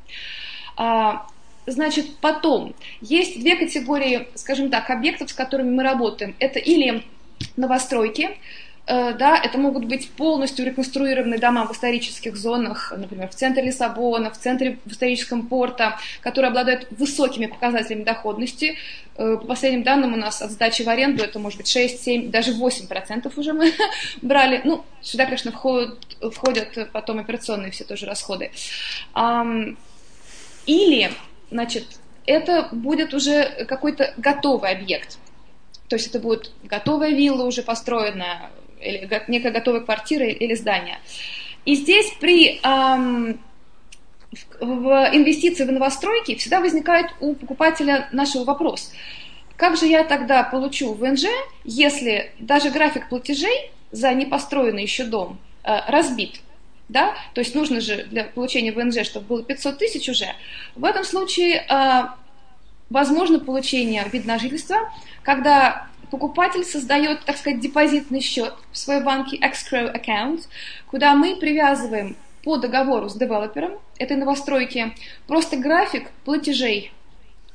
Значит, 1.66 2.16
потом 2.20 2.74
есть 3.00 3.38
две 3.40 3.56
категории, 3.56 4.28
скажем 4.34 4.70
так, 4.70 4.88
объектов, 4.90 5.30
с 5.30 5.34
которыми 5.34 5.70
мы 5.70 5.82
работаем. 5.82 6.34
Это 6.38 6.58
или 6.58 7.04
новостройки, 7.56 8.30
э, 8.86 9.12
да, 9.12 9.36
это 9.36 9.58
могут 9.58 9.84
быть 9.84 10.10
полностью 10.10 10.64
реконструированные 10.64 11.38
дома 11.38 11.66
в 11.66 11.72
исторических 11.72 12.36
зонах, 12.36 12.92
например, 12.96 13.28
в 13.28 13.34
центре 13.34 13.62
Лиссабона, 13.62 14.30
в 14.30 14.38
центре 14.38 14.78
в 14.84 14.92
историческом 14.92 15.46
порта, 15.46 15.98
которые 16.22 16.48
обладают 16.48 16.86
высокими 16.90 17.46
показателями 17.46 18.04
доходности. 18.04 18.76
Э, 19.16 19.36
по 19.38 19.46
последним 19.46 19.82
данным 19.82 20.14
у 20.14 20.16
нас 20.16 20.40
от 20.40 20.50
сдачи 20.52 20.82
в 20.82 20.88
аренду 20.88 21.22
это 21.22 21.38
может 21.38 21.58
быть 21.58 21.68
6, 21.68 22.02
7, 22.02 22.30
даже 22.30 22.52
8 22.52 22.88
процентов 22.88 23.36
уже 23.36 23.52
мы 23.52 23.72
брали. 24.22 24.62
Ну, 24.64 24.82
сюда, 25.02 25.26
конечно, 25.26 25.52
входят, 25.52 25.98
входят 26.32 26.90
потом 26.92 27.18
операционные 27.18 27.70
все 27.70 27.84
тоже 27.84 28.06
расходы. 28.06 28.50
Или 30.66 31.10
значит, 31.50 31.86
это 32.26 32.68
будет 32.72 33.14
уже 33.14 33.64
какой-то 33.66 34.14
готовый 34.16 34.70
объект. 34.70 35.18
То 35.88 35.96
есть 35.96 36.08
это 36.08 36.20
будет 36.20 36.52
готовая 36.62 37.10
вилла 37.10 37.44
уже 37.44 37.62
построенная, 37.62 38.50
или 38.80 39.08
некая 39.28 39.50
готовая 39.50 39.80
квартира 39.80 40.26
или 40.26 40.54
здание. 40.54 40.98
И 41.64 41.74
здесь 41.74 42.12
при 42.20 42.60
эм, 42.62 43.40
в 44.60 45.10
инвестиции 45.12 45.64
в 45.64 45.72
новостройки 45.72 46.36
всегда 46.36 46.60
возникает 46.60 47.06
у 47.20 47.34
покупателя 47.34 48.08
нашего 48.12 48.44
вопрос. 48.44 48.92
Как 49.56 49.76
же 49.76 49.86
я 49.86 50.04
тогда 50.04 50.42
получу 50.42 50.94
ВНЖ, 50.94 51.24
если 51.64 52.32
даже 52.38 52.70
график 52.70 53.08
платежей 53.08 53.72
за 53.90 54.14
непостроенный 54.14 54.82
еще 54.82 55.04
дом 55.04 55.38
э, 55.64 55.80
разбит? 55.88 56.40
Да, 56.90 57.14
то 57.34 57.40
есть 57.40 57.54
нужно 57.54 57.80
же 57.80 58.04
для 58.10 58.24
получения 58.24 58.72
ВНЖ, 58.72 59.04
чтобы 59.04 59.26
было 59.26 59.42
500 59.42 59.78
тысяч 59.78 60.08
уже, 60.08 60.26
в 60.74 60.84
этом 60.84 61.04
случае 61.04 61.64
э, 61.68 62.02
возможно 62.90 63.38
получение 63.38 64.04
вид 64.12 64.26
на 64.26 64.38
жительство, 64.38 64.76
когда 65.22 65.86
покупатель 66.10 66.64
создает, 66.64 67.24
так 67.24 67.36
сказать, 67.36 67.60
депозитный 67.60 68.20
счет 68.20 68.54
в 68.72 68.76
своей 68.76 69.02
банке, 69.02 69.36
escrow 69.36 69.94
account, 69.94 70.42
куда 70.90 71.14
мы 71.14 71.36
привязываем 71.36 72.16
по 72.42 72.56
договору 72.56 73.08
с 73.08 73.14
девелопером 73.14 73.78
этой 73.98 74.16
новостройки 74.16 74.92
просто 75.26 75.56
график 75.56 76.10
платежей 76.24 76.92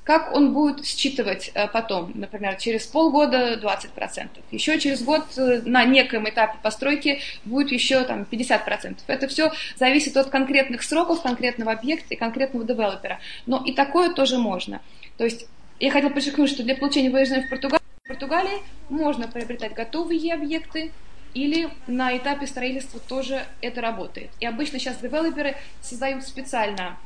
как 0.06 0.34
он 0.34 0.54
будет 0.54 0.86
считывать 0.86 1.52
э, 1.56 1.68
потом, 1.68 2.12
например, 2.14 2.56
через 2.58 2.86
полгода 2.86 3.56
20%, 3.56 4.30
еще 4.52 4.80
через 4.80 5.02
год 5.02 5.26
э, 5.36 5.64
на 5.66 5.84
неком 5.84 6.30
этапе 6.30 6.60
постройки 6.62 7.22
будет 7.44 7.72
еще 7.72 8.04
там 8.04 8.22
50%. 8.30 8.98
Это 9.08 9.28
все 9.28 9.52
зависит 9.76 10.16
от 10.16 10.30
конкретных 10.30 10.84
сроков, 10.84 11.24
конкретного 11.24 11.72
объекта 11.72 12.14
и 12.14 12.18
конкретного 12.18 12.66
девелопера. 12.66 13.20
Но 13.48 13.64
и 13.66 13.74
такое 13.74 14.14
тоже 14.14 14.38
можно. 14.38 14.80
То 15.18 15.24
есть 15.26 15.48
я 15.80 15.90
хотела 15.92 16.12
подчеркнуть, 16.12 16.52
что 16.52 16.64
для 16.64 16.76
получения 16.76 17.10
выезжания 17.10 17.48
в 17.48 17.50
Португалию, 17.50 17.82
в 18.04 18.08
Португалии 18.08 18.62
можно 18.90 19.28
приобретать 19.28 19.74
готовые 19.74 20.36
объекты, 20.36 20.92
или 21.34 21.70
на 21.88 22.16
этапе 22.16 22.48
строительства 22.48 23.00
тоже 23.00 23.44
это 23.60 23.82
работает. 23.82 24.30
И 24.40 24.46
обычно 24.46 24.80
сейчас 24.80 24.98
девелоперы 24.98 25.56
создают 25.82 26.24
специально 26.24 26.98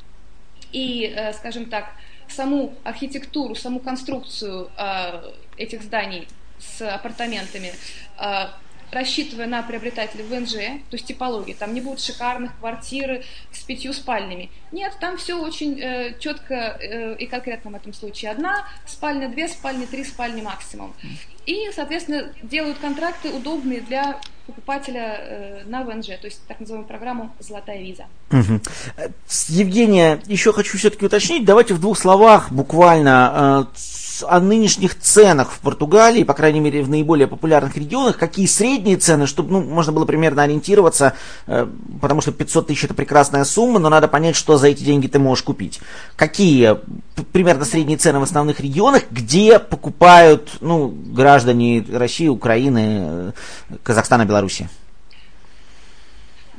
и, 0.72 1.12
э, 1.16 1.34
скажем 1.34 1.66
так, 1.66 1.94
саму 2.32 2.74
архитектуру, 2.84 3.56
саму 3.56 3.80
конструкцию 3.80 4.70
э, 4.78 5.32
этих 5.58 5.84
зданий 5.84 6.28
с 6.60 6.82
апартаментами 6.82 7.74
э, 8.18 8.46
рассчитывая 8.91 9.47
на 9.47 9.62
приобретателя 9.63 10.23
ВНЖ, 10.23 10.54
то 10.89 10.95
есть 10.95 11.06
типологии, 11.06 11.54
там 11.54 11.73
не 11.73 11.82
будет 11.82 11.99
шикарных 11.99 12.58
квартир 12.60 13.23
с 13.52 13.60
пятью 13.60 13.93
спальнями. 13.93 14.49
Нет, 14.71 14.97
там 14.99 15.17
все 15.17 15.39
очень 15.39 15.80
э, 15.80 16.15
четко 16.19 16.56
э, 16.56 17.15
и 17.15 17.25
конкретно 17.25 17.71
в 17.71 17.75
этом 17.75 17.93
случае. 17.93 18.32
Одна 18.32 18.65
спальня, 18.86 19.30
две 19.30 19.47
спальни, 19.47 19.86
три 19.86 20.04
спальни 20.04 20.41
максимум. 20.41 20.93
И, 21.45 21.69
соответственно, 21.73 22.32
делают 22.43 22.78
контракты 22.78 23.30
удобные 23.30 23.82
для 23.82 24.19
покупателя 24.45 25.17
э, 25.19 25.63
на 25.65 25.84
ВНЖ, 25.84 26.08
то 26.19 26.25
есть 26.25 26.41
так 26.47 26.60
называемую 26.60 26.88
программу 26.88 27.32
«Золотая 27.39 27.80
виза». 27.80 28.06
Угу. 28.32 28.62
Евгения, 29.49 30.21
еще 30.25 30.54
хочу 30.54 30.78
все-таки 30.78 31.06
уточнить, 31.06 31.45
давайте 31.45 31.73
в 31.73 31.80
двух 31.80 31.97
словах 31.97 32.52
буквально 32.52 33.67
э, 33.73 33.80
о 34.28 34.40
нынешних 34.40 35.00
ценах 35.00 35.52
в 35.52 35.60
Португалии, 35.60 36.24
по 36.24 36.34
крайней 36.34 36.60
мере 36.60 36.84
в 36.84 36.90
наиболее 36.90 37.28
популярных 37.28 37.78
регионах, 37.78 38.18
какие 38.18 38.46
средние 38.46 38.98
цены, 38.98 39.28
чтобы 39.28 39.52
ну, 39.52 39.62
можно 39.62 39.92
было 39.92 40.06
примерно 40.06 40.44
ориентироваться, 40.44 41.14
э, 41.48 41.68
потому 42.02 42.22
что 42.22 42.32
500 42.32 42.68
тысяч 42.68 42.84
это 42.86 42.94
прекрасная 42.94 43.44
сумма, 43.44 43.80
но 43.80 43.90
надо 43.90 44.08
понять, 44.08 44.36
что 44.36 44.58
за 44.58 44.68
эти 44.68 44.84
деньги 44.84 45.08
ты 45.08 45.20
можешь 45.20 45.44
купить. 45.44 45.80
Какие 46.16 46.78
примерно 47.32 47.66
средние 47.66 47.98
цены 47.98 48.20
в 48.20 48.24
основных 48.24 48.60
регионах, 48.60 49.04
где 49.12 49.60
покупают 49.60 50.58
ну, 50.62 50.88
граждане 50.88 51.86
России, 51.92 52.28
Украины, 52.28 53.34
Казахстана, 53.84 54.26
Беларуси? 54.26 54.70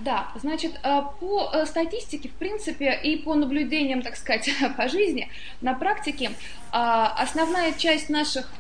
Да, 0.03 0.29
значит, 0.35 0.81
э, 0.83 1.03
по 1.21 1.51
э, 1.53 1.67
статистике, 1.67 2.31
в 2.31 2.33
принципе, 2.33 2.99
и 3.03 3.17
по 3.17 3.35
наблюдениям, 3.35 4.01
так 4.01 4.17
сказать, 4.17 4.49
по 4.77 4.89
жизни, 4.89 5.29
на 5.61 5.75
практике, 5.75 6.27
э, 6.27 6.33
основная 6.73 7.73
часть 7.73 8.09
наших 8.09 8.51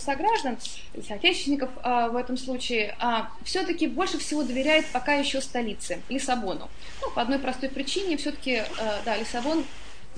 сограждан, 0.00 0.56
соотечественников 1.06 1.70
в 1.82 2.16
этом 2.16 2.36
случае, 2.36 2.96
все-таки 3.44 3.86
больше 3.86 4.18
всего 4.18 4.42
доверяет 4.42 4.86
пока 4.86 5.14
еще 5.14 5.40
столице, 5.40 6.00
Лиссабону. 6.08 6.68
Ну, 7.02 7.10
по 7.14 7.22
одной 7.22 7.38
простой 7.38 7.68
причине, 7.68 8.16
все-таки, 8.16 8.62
да, 9.04 9.16
Лиссабон 9.16 9.64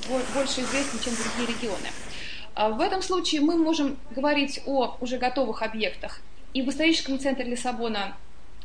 больше 0.08 0.61
известен, 0.61 0.98
чем 1.04 1.14
другие 1.14 1.56
регионы. 1.56 2.76
В 2.76 2.80
этом 2.80 3.02
случае 3.02 3.40
мы 3.40 3.56
можем 3.56 3.98
говорить 4.11 4.61
о 4.66 4.96
уже 5.00 5.18
готовых 5.18 5.62
объектах. 5.62 6.20
И 6.54 6.62
в 6.62 6.68
историческом 6.68 7.18
центре 7.18 7.44
Лиссабона 7.46 8.16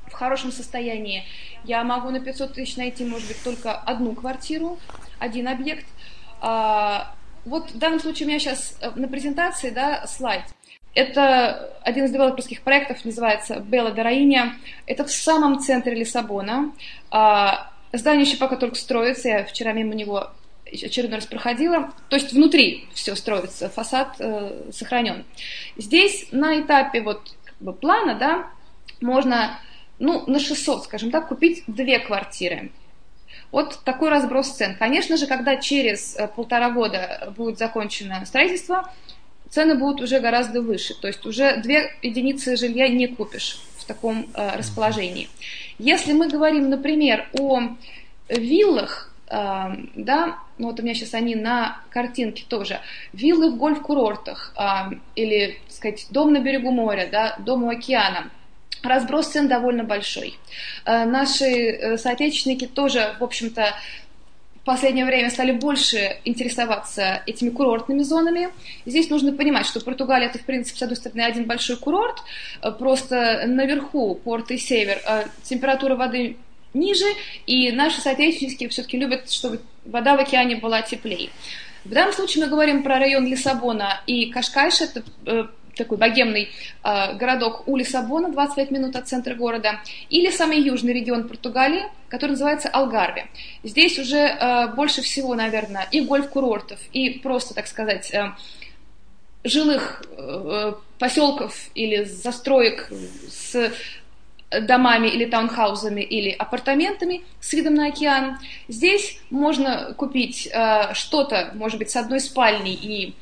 в 0.09 0.13
хорошем 0.13 0.51
состоянии. 0.51 1.23
Я 1.63 1.83
могу 1.83 2.09
на 2.09 2.19
500 2.19 2.53
тысяч 2.53 2.77
найти, 2.77 3.05
может 3.05 3.27
быть, 3.27 3.41
только 3.43 3.73
одну 3.73 4.13
квартиру, 4.15 4.79
один 5.19 5.47
объект. 5.47 5.85
А, 6.41 7.15
вот 7.45 7.71
в 7.71 7.77
данном 7.77 7.99
случае 7.99 8.25
у 8.25 8.29
меня 8.29 8.39
сейчас 8.39 8.77
э, 8.81 8.91
на 8.95 9.07
презентации 9.07 9.69
да, 9.69 10.05
слайд. 10.07 10.43
Это 10.93 11.73
один 11.83 12.05
из 12.05 12.11
девелоперских 12.11 12.61
проектов, 12.61 13.05
называется 13.05 13.59
Белла 13.59 13.91
Дораиня. 13.91 14.55
Это 14.85 15.03
в 15.05 15.11
самом 15.11 15.59
центре 15.59 15.93
Лиссабона. 15.93 16.71
А, 17.11 17.71
здание 17.93 18.25
еще 18.25 18.37
пока 18.37 18.55
только 18.55 18.75
строится, 18.75 19.29
я 19.29 19.45
вчера 19.45 19.73
мимо 19.73 19.93
него 19.93 20.31
очередной 20.71 21.19
раз 21.19 21.25
проходила. 21.25 21.93
То 22.09 22.15
есть 22.15 22.33
внутри 22.33 22.87
все 22.93 23.15
строится, 23.15 23.69
фасад 23.69 24.15
э, 24.19 24.71
сохранен. 24.71 25.25
Здесь 25.77 26.27
на 26.31 26.59
этапе 26.59 27.01
вот 27.01 27.35
плана, 27.79 28.15
да, 28.15 28.47
можно 29.01 29.59
ну, 29.99 30.23
на 30.27 30.39
600, 30.39 30.85
скажем 30.85 31.11
так, 31.11 31.27
купить 31.27 31.63
две 31.67 31.99
квартиры. 31.99 32.71
Вот 33.51 33.79
такой 33.83 34.09
разброс 34.09 34.49
цен. 34.49 34.75
Конечно 34.77 35.17
же, 35.17 35.25
когда 35.25 35.55
через 35.55 36.15
э, 36.15 36.27
полтора 36.27 36.69
года 36.69 37.33
будет 37.35 37.57
закончено 37.57 38.23
строительство, 38.25 38.91
цены 39.49 39.75
будут 39.75 40.01
уже 40.01 40.19
гораздо 40.19 40.61
выше. 40.61 40.93
То 40.99 41.07
есть 41.07 41.25
уже 41.25 41.57
две 41.57 41.91
единицы 42.01 42.57
жилья 42.57 42.87
не 42.89 43.07
купишь 43.07 43.59
в 43.77 43.85
таком 43.85 44.27
э, 44.33 44.57
расположении. 44.57 45.29
Если 45.79 46.13
мы 46.13 46.27
говорим, 46.27 46.69
например, 46.69 47.29
о 47.39 47.61
виллах, 48.27 49.13
э, 49.29 49.67
да, 49.95 50.39
вот 50.57 50.79
у 50.79 50.83
меня 50.83 50.93
сейчас 50.93 51.13
они 51.13 51.35
на 51.35 51.81
картинке 51.89 52.43
тоже, 52.47 52.81
виллы 53.13 53.51
в 53.51 53.57
гольф-курортах 53.57 54.53
э, 54.57 54.95
или, 55.15 55.57
так 55.67 55.75
сказать, 55.75 56.07
дом 56.11 56.33
на 56.33 56.39
берегу 56.39 56.71
моря, 56.71 57.07
да, 57.09 57.37
дом 57.39 57.63
у 57.63 57.69
океана– 57.69 58.29
разброс 58.83 59.27
цен 59.27 59.47
довольно 59.47 59.83
большой. 59.83 60.37
Э, 60.85 61.05
наши 61.05 61.45
э, 61.45 61.97
соотечественники 61.97 62.65
тоже, 62.67 63.15
в 63.19 63.23
общем-то, 63.23 63.73
в 64.61 64.65
последнее 64.65 65.05
время 65.05 65.29
стали 65.29 65.51
больше 65.51 66.17
интересоваться 66.25 67.21
этими 67.25 67.49
курортными 67.49 68.03
зонами. 68.03 68.49
Здесь 68.85 69.09
нужно 69.09 69.31
понимать, 69.31 69.65
что 69.65 69.79
Португалия 69.79 70.27
это, 70.27 70.39
в 70.39 70.43
принципе, 70.43 70.77
с 70.77 70.81
одной 70.81 70.97
стороны, 70.97 71.21
один 71.21 71.45
большой 71.45 71.77
курорт, 71.77 72.17
э, 72.61 72.71
просто 72.71 73.43
наверху, 73.47 74.15
порт 74.15 74.51
и 74.51 74.57
север, 74.57 75.01
температура 75.43 75.95
воды 75.95 76.37
ниже, 76.73 77.05
и 77.45 77.71
наши 77.71 78.01
соотечественники 78.01 78.67
все-таки 78.67 78.97
любят, 78.97 79.31
чтобы 79.31 79.61
вода 79.85 80.15
в 80.15 80.19
океане 80.19 80.57
была 80.57 80.81
теплее. 80.81 81.29
В 81.85 81.89
данном 81.89 82.13
случае 82.13 82.43
мы 82.43 82.49
говорим 82.49 82.83
про 82.83 82.99
район 82.99 83.25
Лиссабона 83.25 84.01
и 84.05 84.29
Кашкайш, 84.29 84.81
это 84.81 85.03
такой 85.77 85.97
богемный 85.97 86.49
э, 86.83 87.13
городок 87.15 87.67
у 87.67 87.77
Лиссабона, 87.77 88.29
25 88.31 88.71
минут 88.71 88.95
от 88.95 89.07
центра 89.07 89.35
города, 89.35 89.79
или 90.09 90.29
самый 90.29 90.59
южный 90.59 90.93
регион 90.93 91.27
Португалии, 91.27 91.83
который 92.09 92.31
называется 92.31 92.69
Алгарве. 92.69 93.27
Здесь 93.63 93.99
уже 93.99 94.17
э, 94.17 94.67
больше 94.75 95.01
всего, 95.01 95.35
наверное, 95.35 95.87
и 95.91 96.01
гольф-курортов, 96.01 96.79
и 96.93 97.19
просто, 97.19 97.53
так 97.53 97.67
сказать, 97.67 98.13
э, 98.13 98.33
жилых 99.43 100.03
э, 100.17 100.73
поселков 100.99 101.69
или 101.75 102.03
застроек 102.03 102.91
с 103.29 103.71
домами 104.49 105.07
или 105.07 105.25
таунхаузами 105.25 106.01
или 106.01 106.29
апартаментами 106.29 107.23
с 107.41 107.53
видом 107.53 107.75
на 107.75 107.87
океан. 107.87 108.37
Здесь 108.67 109.19
можно 109.29 109.93
купить 109.97 110.47
э, 110.47 110.93
что-то, 110.93 111.51
может 111.55 111.79
быть, 111.79 111.89
с 111.89 111.95
одной 111.95 112.19
спальней 112.19 112.73
и 112.73 113.13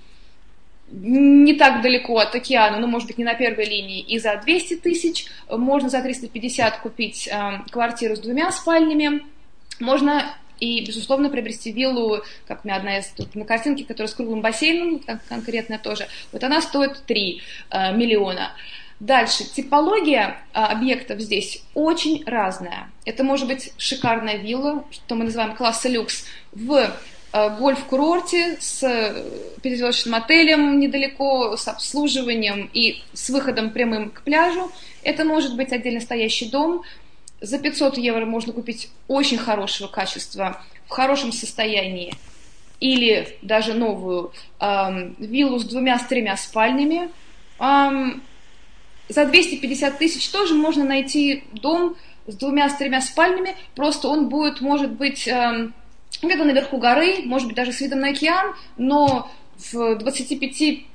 не 0.91 1.54
так 1.54 1.82
далеко 1.82 2.17
от 2.19 2.36
океана, 2.36 2.80
ну, 2.80 2.88
может 2.88 3.08
быть, 3.08 3.17
не 3.17 3.24
на 3.24 3.34
первой 3.34 3.65
линии, 3.65 4.02
и 4.02 4.19
за 4.19 4.38
200 4.43 4.78
тысяч, 4.78 5.26
можно 5.50 5.89
за 5.89 6.02
350 6.02 6.78
купить 6.80 7.28
э, 7.28 7.60
квартиру 7.71 8.15
с 8.15 8.19
двумя 8.19 8.52
спальнями, 8.52 9.21
можно 9.80 10.36
и, 10.60 10.86
безусловно, 10.86 11.30
приобрести 11.30 11.71
виллу, 11.71 12.21
как 12.48 12.63
у 12.63 12.67
меня 12.67 12.78
одна 12.78 13.00
из 13.00 13.08
тут 13.08 13.36
на 13.36 13.45
картинке, 13.45 13.84
которая 13.84 14.08
с 14.10 14.13
круглым 14.13 14.41
бассейном, 14.41 15.02
конкретно 15.28 15.80
тоже, 15.80 16.08
вот 16.32 16.43
она 16.43 16.62
стоит 16.62 17.04
3 17.06 17.41
э, 17.71 17.93
миллиона. 17.95 18.52
Дальше, 19.00 19.43
типология 19.43 20.38
э, 20.54 20.60
объектов 20.60 21.19
здесь 21.19 21.63
очень 21.74 22.24
разная. 22.26 22.89
Это 23.04 23.24
может 23.24 23.48
быть 23.48 23.74
шикарная 23.78 24.38
вилла, 24.38 24.86
что 24.91 25.15
мы 25.15 25.26
называем 25.26 25.56
класса 25.56 25.89
люкс, 25.89 26.26
в 26.54 26.95
Э, 27.36 27.50
гольф-курорте 27.50 28.56
с 28.62 28.80
пятизвездочным 29.62 30.15
отелем 30.15 30.80
недалеко, 30.80 31.58
с 31.58 31.67
обслуживанием 31.67 32.69
и 32.71 33.04
с 33.12 33.30
выходом 33.30 33.71
прямым 33.71 34.10
к 34.12 34.21
пляжу. 34.21 34.71
Это 35.04 35.26
может 35.26 35.58
быть 35.58 35.74
отдельно 35.74 36.00
стоящий 36.00 36.50
дом. 36.50 36.84
За 37.41 37.60
500 37.60 37.98
евро 37.98 38.26
можно 38.26 38.54
купить 38.54 38.89
очень 39.10 39.38
хорошего 39.38 39.89
качества, 39.89 40.63
в 40.88 40.91
хорошем 40.91 41.34
состоянии, 41.34 42.13
или 42.80 43.38
даже 43.41 43.74
новую 43.74 44.32
эм, 44.62 45.15
виллу 45.19 45.60
с 45.60 45.65
двумя, 45.65 45.98
с 45.98 46.45
спальнями. 46.45 47.10
Эм, 47.60 48.24
за 49.10 49.26
250 49.26 49.98
тысяч 49.98 50.30
тоже 50.30 50.54
можно 50.54 50.86
найти 50.86 51.43
дом 51.52 51.98
с 52.28 52.36
двумя, 52.36 52.69
с 52.69 53.08
спальнями, 53.08 53.58
просто 53.76 54.08
он 54.08 54.30
будет, 54.30 54.62
может 54.62 54.91
быть, 54.91 55.28
эм, 55.28 55.74
где-то 56.21 56.43
наверху 56.43 56.78
горы, 56.78 57.22
может 57.26 57.47
быть, 57.47 57.55
даже 57.55 57.72
с 57.74 57.82
видом 57.82 57.99
на 57.99 58.09
океан, 58.09 58.55
но 58.78 59.32
в 59.57 59.97
25-30 59.97 60.86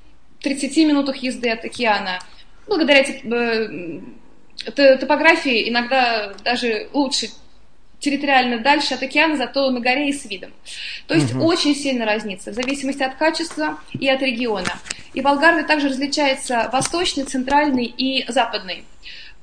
минутах 0.84 1.16
езды 1.16 1.50
от 1.50 1.64
океана. 1.64 2.20
Благодаря 2.66 3.02
э, 3.02 4.00
топографии 4.98 5.68
иногда 5.68 6.34
даже 6.44 6.88
лучше 6.92 7.28
территориально 8.00 8.58
дальше 8.60 8.94
от 8.94 9.02
океана, 9.02 9.36
зато 9.36 9.70
на 9.70 9.80
горе 9.80 10.08
и 10.08 10.12
с 10.12 10.24
видом. 10.24 10.52
То 11.06 11.14
есть 11.14 11.34
угу. 11.34 11.44
очень 11.44 11.74
сильно 11.74 12.06
разница 12.06 12.50
в 12.50 12.54
зависимости 12.54 13.02
от 13.02 13.14
качества 13.14 13.78
и 13.92 14.08
от 14.08 14.22
региона. 14.22 14.78
И 15.12 15.20
в 15.20 15.28
Алгарве 15.28 15.64
также 15.64 15.88
различается 15.88 16.68
восточный, 16.72 17.24
центральный 17.24 17.84
и 17.84 18.24
западный 18.30 18.84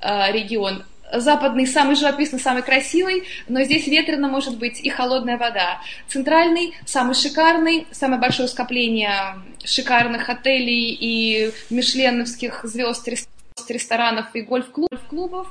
э, 0.01 0.31
регион. 0.31 0.83
Западный 1.13 1.67
самый 1.67 1.95
живописный, 1.95 2.39
самый 2.39 2.63
красивый, 2.63 3.23
но 3.47 3.63
здесь 3.63 3.87
ветрено 3.87 4.27
может 4.27 4.57
быть 4.57 4.79
и 4.79 4.89
холодная 4.89 5.37
вода. 5.37 5.81
Центральный 6.07 6.73
самый 6.85 7.15
шикарный, 7.15 7.87
самое 7.91 8.19
большое 8.19 8.47
скопление 8.47 9.35
шикарных 9.63 10.29
отелей 10.29 10.97
и 10.99 11.51
мишленовских 11.69 12.61
звезд, 12.63 13.07
ресторанов 13.69 14.27
и 14.33 14.41
гольф-клубов 14.41 15.47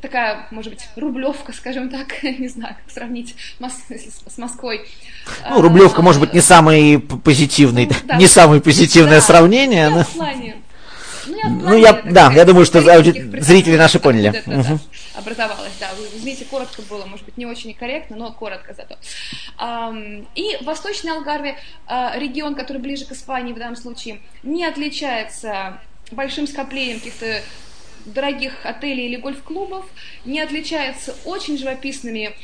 такая, 0.00 0.46
может 0.50 0.72
быть, 0.72 0.88
рублевка, 0.96 1.52
скажем 1.52 1.90
так, 1.90 2.22
не 2.22 2.48
знаю, 2.48 2.76
как 2.82 2.92
сравнить 2.92 3.34
с 3.60 4.38
Москвой. 4.38 4.86
Ну, 5.48 5.60
рублевка, 5.60 6.02
может 6.02 6.20
быть, 6.20 6.32
не 6.32 6.40
самый 6.40 6.98
позитивный, 6.98 7.86
ну, 7.86 7.94
да. 8.04 8.16
не 8.16 8.26
самое 8.26 8.60
позитивное 8.60 9.16
да, 9.16 9.20
сравнение. 9.20 9.90
Но... 9.90 10.04
В 10.04 10.10
плане 10.10 10.56
ну, 11.26 11.36
я, 11.36 11.48
ну, 11.48 11.76
я 11.76 11.92
да, 12.04 12.32
я 12.32 12.44
думаю, 12.44 12.64
что 12.64 12.80
зрители 12.80 13.76
наши 13.76 13.98
поняли. 13.98 14.30
Это, 14.30 14.50
угу. 14.50 14.62
да, 14.62 14.78
образовалось, 15.18 15.72
да. 15.78 15.90
Вы 15.98 16.06
извините, 16.16 16.44
коротко 16.44 16.82
было, 16.82 17.04
может 17.06 17.24
быть, 17.24 17.36
не 17.36 17.46
очень 17.46 17.74
корректно, 17.74 18.16
но 18.16 18.32
коротко 18.32 18.74
зато. 18.74 18.96
И 20.34 20.58
Восточный 20.62 21.12
Алгарве, 21.12 21.56
а, 21.86 22.16
регион, 22.16 22.54
который 22.54 22.78
ближе 22.78 23.04
к 23.04 23.12
Испании 23.12 23.52
в 23.52 23.58
данном 23.58 23.76
случае, 23.76 24.20
не 24.42 24.64
отличается 24.64 25.78
большим 26.10 26.46
скоплением 26.46 26.98
каких-то 26.98 27.42
дорогих 28.12 28.64
отелей 28.64 29.06
или 29.06 29.16
гольф-клубов, 29.16 29.86
не 30.24 30.40
отличается 30.40 31.14
очень 31.24 31.58
живописными 31.58 32.34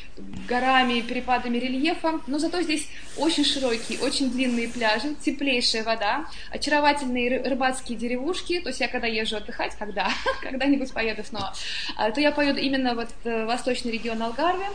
горами, 0.48 1.00
перепадами 1.00 1.58
рельефа, 1.58 2.20
но 2.26 2.38
зато 2.38 2.62
здесь 2.62 2.88
очень 3.16 3.44
широкие, 3.44 3.98
очень 4.00 4.30
длинные 4.30 4.68
пляжи, 4.68 5.14
теплейшая 5.14 5.84
вода, 5.84 6.26
очаровательные 6.50 7.42
рыбацкие 7.42 7.98
деревушки, 7.98 8.60
то 8.60 8.68
есть 8.68 8.80
я 8.80 8.88
когда 8.88 9.06
езжу 9.06 9.36
отдыхать, 9.36 9.74
когда, 9.76 10.10
когда-нибудь 10.42 10.92
поеду 10.92 11.24
снова, 11.24 11.54
а, 11.96 12.10
то 12.10 12.20
я 12.20 12.32
поеду 12.32 12.60
именно 12.60 12.94
в 12.94 13.06
э, 13.24 13.44
восточный 13.44 13.92
регион 13.92 14.22
Алгарве, 14.22 14.66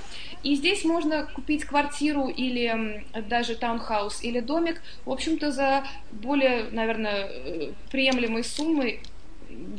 и 0.43 0.55
здесь 0.55 0.83
можно 0.83 1.27
купить 1.33 1.65
квартиру 1.65 2.27
или 2.27 3.05
даже 3.27 3.55
таунхаус 3.55 4.23
или 4.23 4.39
домик, 4.39 4.81
в 5.05 5.11
общем-то, 5.11 5.51
за 5.51 5.85
более, 6.11 6.65
наверное, 6.71 7.27
э, 7.27 7.71
приемлемые 7.91 8.43
суммы, 8.43 8.99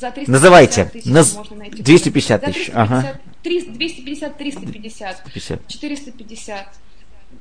за 0.01 0.11
350 0.11 0.29
Называйте. 0.29 0.85
тысяч 0.93 1.07
Наз... 1.07 1.35
можно 1.35 1.57
найти. 1.57 1.83
250 1.83 2.45
тысяч. 2.45 2.67
350, 2.67 2.77
ага. 2.77 3.21
250, 3.43 4.39
350, 4.39 5.69
450. 5.69 6.67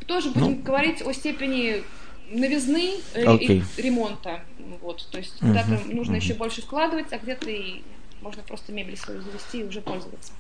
Тоже 0.06 0.32
будем 0.32 0.58
ну. 0.58 0.64
говорить 0.64 1.02
о 1.02 1.14
степени 1.14 1.84
новизны 2.32 2.96
okay. 3.14 3.64
и 3.78 3.82
ремонта. 3.82 4.42
Вот, 4.82 5.08
то 5.12 5.18
есть 5.18 5.34
uh-huh. 5.42 5.52
где-то 5.52 5.94
нужно 5.94 6.14
uh-huh. 6.14 6.18
еще 6.18 6.34
больше 6.34 6.62
вкладывать, 6.62 7.08
а 7.12 7.18
где-то 7.18 7.50
и 7.50 7.82
можно 8.22 8.42
просто 8.44 8.72
мебель 8.72 8.98
свою 8.98 9.22
завести 9.22 9.62
и 9.62 9.64
уже 9.64 9.82
пользоваться. 9.82 10.32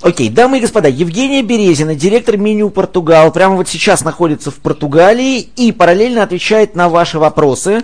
Окей, 0.00 0.28
дамы 0.28 0.58
и 0.58 0.60
господа, 0.60 0.88
Евгения 0.88 1.42
Березина, 1.42 1.96
директор 1.96 2.36
меню 2.36 2.70
Португал, 2.70 3.32
прямо 3.32 3.56
вот 3.56 3.68
сейчас 3.68 4.04
находится 4.04 4.52
в 4.52 4.56
Португалии 4.56 5.40
и 5.40 5.72
параллельно 5.72 6.22
отвечает 6.22 6.76
на 6.76 6.88
ваши 6.88 7.18
вопросы. 7.18 7.76